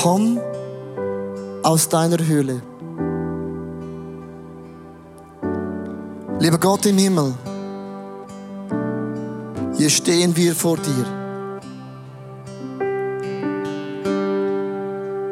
Komm 0.01 0.39
aus 1.61 1.87
deiner 1.87 2.17
Höhle. 2.25 2.63
Lieber 6.39 6.57
Gott 6.57 6.87
im 6.87 6.97
Himmel, 6.97 7.35
hier 9.77 9.91
stehen 9.91 10.35
wir 10.35 10.55
vor 10.55 10.77
dir. 10.77 11.05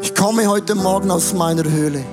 Ich 0.03 0.13
komme 0.13 0.47
heute 0.47 0.75
Morgen 0.75 1.09
aus 1.09 1.33
meiner 1.33 1.63
Höhle. 1.63 2.05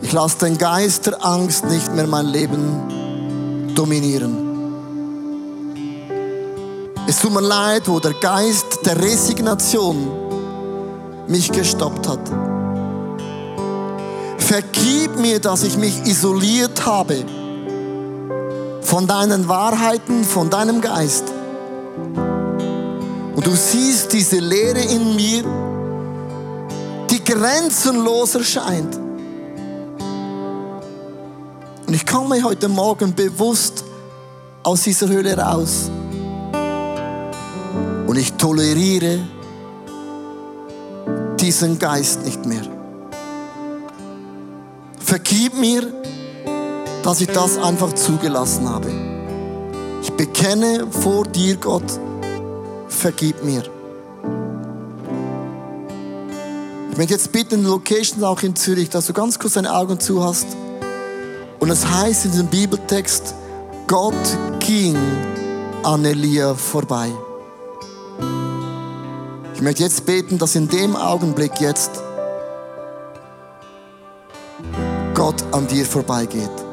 Ich 0.00 0.10
lasse 0.10 0.38
den 0.38 0.56
Geist 0.56 1.06
der 1.06 1.22
Angst 1.22 1.66
nicht 1.66 1.94
mehr 1.94 2.06
mein 2.06 2.24
Leben 2.24 3.74
dominieren. 3.74 4.45
Es 7.08 7.20
tut 7.20 7.32
mir 7.32 7.40
leid, 7.40 7.86
wo 7.86 8.00
der 8.00 8.14
Geist 8.14 8.84
der 8.84 9.00
Resignation 9.00 10.08
mich 11.28 11.52
gestoppt 11.52 12.08
hat. 12.08 12.18
Vergib 14.38 15.16
mir, 15.20 15.38
dass 15.38 15.62
ich 15.62 15.76
mich 15.76 16.04
isoliert 16.04 16.84
habe 16.84 17.24
von 18.80 19.06
deinen 19.06 19.46
Wahrheiten, 19.48 20.24
von 20.24 20.50
deinem 20.50 20.80
Geist. 20.80 21.24
Und 23.36 23.46
du 23.46 23.54
siehst 23.54 24.12
diese 24.12 24.38
Leere 24.38 24.80
in 24.80 25.14
mir, 25.14 25.44
die 27.10 27.22
grenzenlos 27.22 28.34
erscheint. 28.34 28.96
Und 31.86 31.94
ich 31.94 32.04
komme 32.04 32.42
heute 32.42 32.68
Morgen 32.68 33.14
bewusst 33.14 33.84
aus 34.64 34.82
dieser 34.82 35.08
Höhle 35.08 35.38
raus. 35.38 35.88
Und 38.16 38.22
ich 38.22 38.32
toleriere 38.32 39.18
diesen 41.38 41.78
Geist 41.78 42.24
nicht 42.24 42.46
mehr. 42.46 42.62
Vergib 44.98 45.60
mir, 45.60 45.82
dass 47.02 47.20
ich 47.20 47.26
das 47.26 47.58
einfach 47.58 47.92
zugelassen 47.92 48.70
habe. 48.70 48.90
Ich 50.00 50.10
bekenne 50.12 50.86
vor 50.90 51.26
dir, 51.26 51.56
Gott, 51.56 52.00
vergib 52.88 53.44
mir. 53.44 53.64
Ich 56.92 56.96
möchte 56.96 57.12
jetzt 57.12 57.32
bitten, 57.32 57.64
Locations 57.64 58.22
auch 58.22 58.42
in 58.42 58.56
Zürich, 58.56 58.88
dass 58.88 59.08
du 59.08 59.12
ganz 59.12 59.38
kurz 59.38 59.52
deine 59.52 59.74
Augen 59.74 60.00
zu 60.00 60.24
hast. 60.24 60.46
Und 61.58 61.68
es 61.68 61.86
heißt 61.86 62.24
in 62.24 62.30
diesem 62.30 62.46
Bibeltext, 62.46 63.34
Gott 63.86 64.14
ging 64.60 64.96
an 65.82 66.02
Elia 66.06 66.54
vorbei. 66.54 67.12
Ich 69.56 69.62
möchte 69.62 69.84
jetzt 69.84 70.04
beten, 70.04 70.36
dass 70.36 70.54
in 70.54 70.68
dem 70.68 70.94
Augenblick 70.94 71.62
jetzt 71.62 71.90
Gott 75.14 75.42
an 75.50 75.66
dir 75.66 75.86
vorbeigeht. 75.86 76.65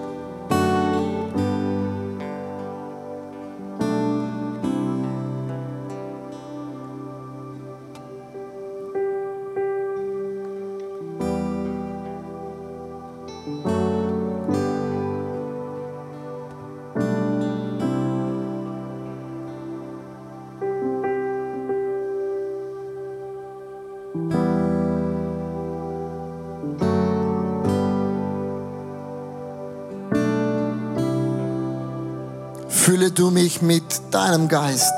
Fülle 33.04 33.16
du 33.16 33.32
mich 33.32 33.62
mit 33.62 33.84
deinem 34.12 34.48
Geist. 34.48 34.94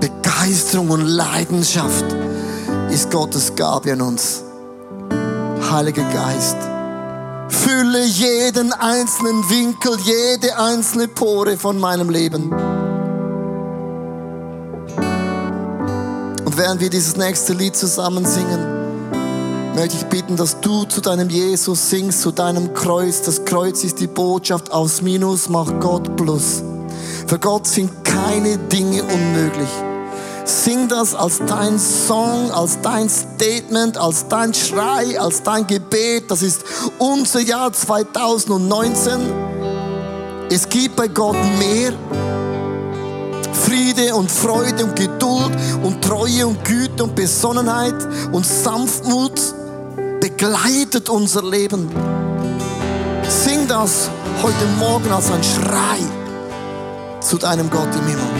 Begeisterung 0.00 0.90
und 0.90 1.06
Leidenschaft 1.06 2.04
ist 2.90 3.08
Gottes 3.12 3.54
Gabe 3.54 3.92
an 3.92 4.00
uns. 4.00 4.42
Heiliger 5.70 6.02
Geist, 6.12 6.56
fülle 7.50 8.04
jeden 8.04 8.72
einzelnen 8.72 9.48
Winkel, 9.48 9.96
jede 10.02 10.58
einzelne 10.58 11.06
Pore 11.06 11.56
von 11.56 11.78
meinem 11.78 12.10
Leben. 12.10 12.50
Und 16.44 16.58
während 16.58 16.80
wir 16.80 16.90
dieses 16.90 17.16
nächste 17.16 17.52
Lied 17.52 17.76
zusammen 17.76 18.26
singen, 18.26 18.79
möchte 19.74 19.96
ich 19.96 20.04
bitten, 20.06 20.36
dass 20.36 20.60
du 20.60 20.84
zu 20.84 21.00
deinem 21.00 21.28
Jesus 21.28 21.90
singst, 21.90 22.22
zu 22.22 22.30
deinem 22.30 22.74
Kreuz. 22.74 23.22
Das 23.22 23.44
Kreuz 23.44 23.84
ist 23.84 24.00
die 24.00 24.06
Botschaft 24.06 24.72
aus 24.72 25.02
Minus 25.02 25.48
macht 25.48 25.80
Gott 25.80 26.16
Plus. 26.16 26.62
Für 27.26 27.38
Gott 27.38 27.66
sind 27.66 28.04
keine 28.04 28.58
Dinge 28.58 29.02
unmöglich. 29.02 29.68
Sing 30.44 30.88
das 30.88 31.14
als 31.14 31.40
dein 31.46 31.78
Song, 31.78 32.50
als 32.50 32.80
dein 32.82 33.08
Statement, 33.08 33.96
als 33.96 34.26
dein 34.26 34.52
Schrei, 34.52 35.18
als 35.20 35.42
dein 35.42 35.66
Gebet. 35.66 36.30
Das 36.30 36.42
ist 36.42 36.62
unser 36.98 37.40
Jahr 37.40 37.72
2019. 37.72 39.12
Es 40.50 40.68
gibt 40.68 40.96
bei 40.96 41.06
Gott 41.06 41.36
mehr. 41.58 41.92
Friede 43.52 44.14
und 44.16 44.30
Freude 44.30 44.84
und 44.84 44.96
Geduld 44.96 45.52
und 45.84 46.02
Treue 46.02 46.46
und 46.46 46.64
Güte 46.64 47.04
und 47.04 47.14
Besonnenheit 47.14 47.94
und 48.32 48.44
Sanftmut 48.44 49.40
begleitet 50.40 51.10
unser 51.10 51.42
Leben. 51.42 51.90
Sing 53.28 53.68
das 53.68 54.08
heute 54.42 54.64
Morgen 54.78 55.10
als 55.12 55.30
ein 55.30 55.44
Schrei 55.44 55.98
zu 57.20 57.36
deinem 57.36 57.68
Gott 57.68 57.94
im 57.94 58.06
Himmel. 58.06 58.39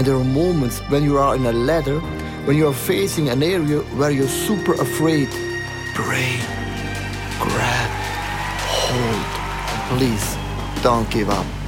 And 0.00 0.06
there 0.06 0.16
are 0.16 0.24
moments 0.24 0.78
when 0.88 1.04
you 1.04 1.18
are 1.18 1.36
in 1.36 1.44
a 1.44 1.52
ladder, 1.52 2.00
when 2.46 2.56
you 2.56 2.66
are 2.66 2.72
facing 2.72 3.28
an 3.28 3.42
area 3.42 3.80
where 3.98 4.10
you're 4.10 4.28
super 4.28 4.72
afraid. 4.72 5.28
Pray, 5.94 6.40
grab, 7.38 7.90
hold, 8.64 9.26
and 9.68 9.98
please 9.98 10.82
don't 10.82 11.10
give 11.10 11.28
up. 11.28 11.59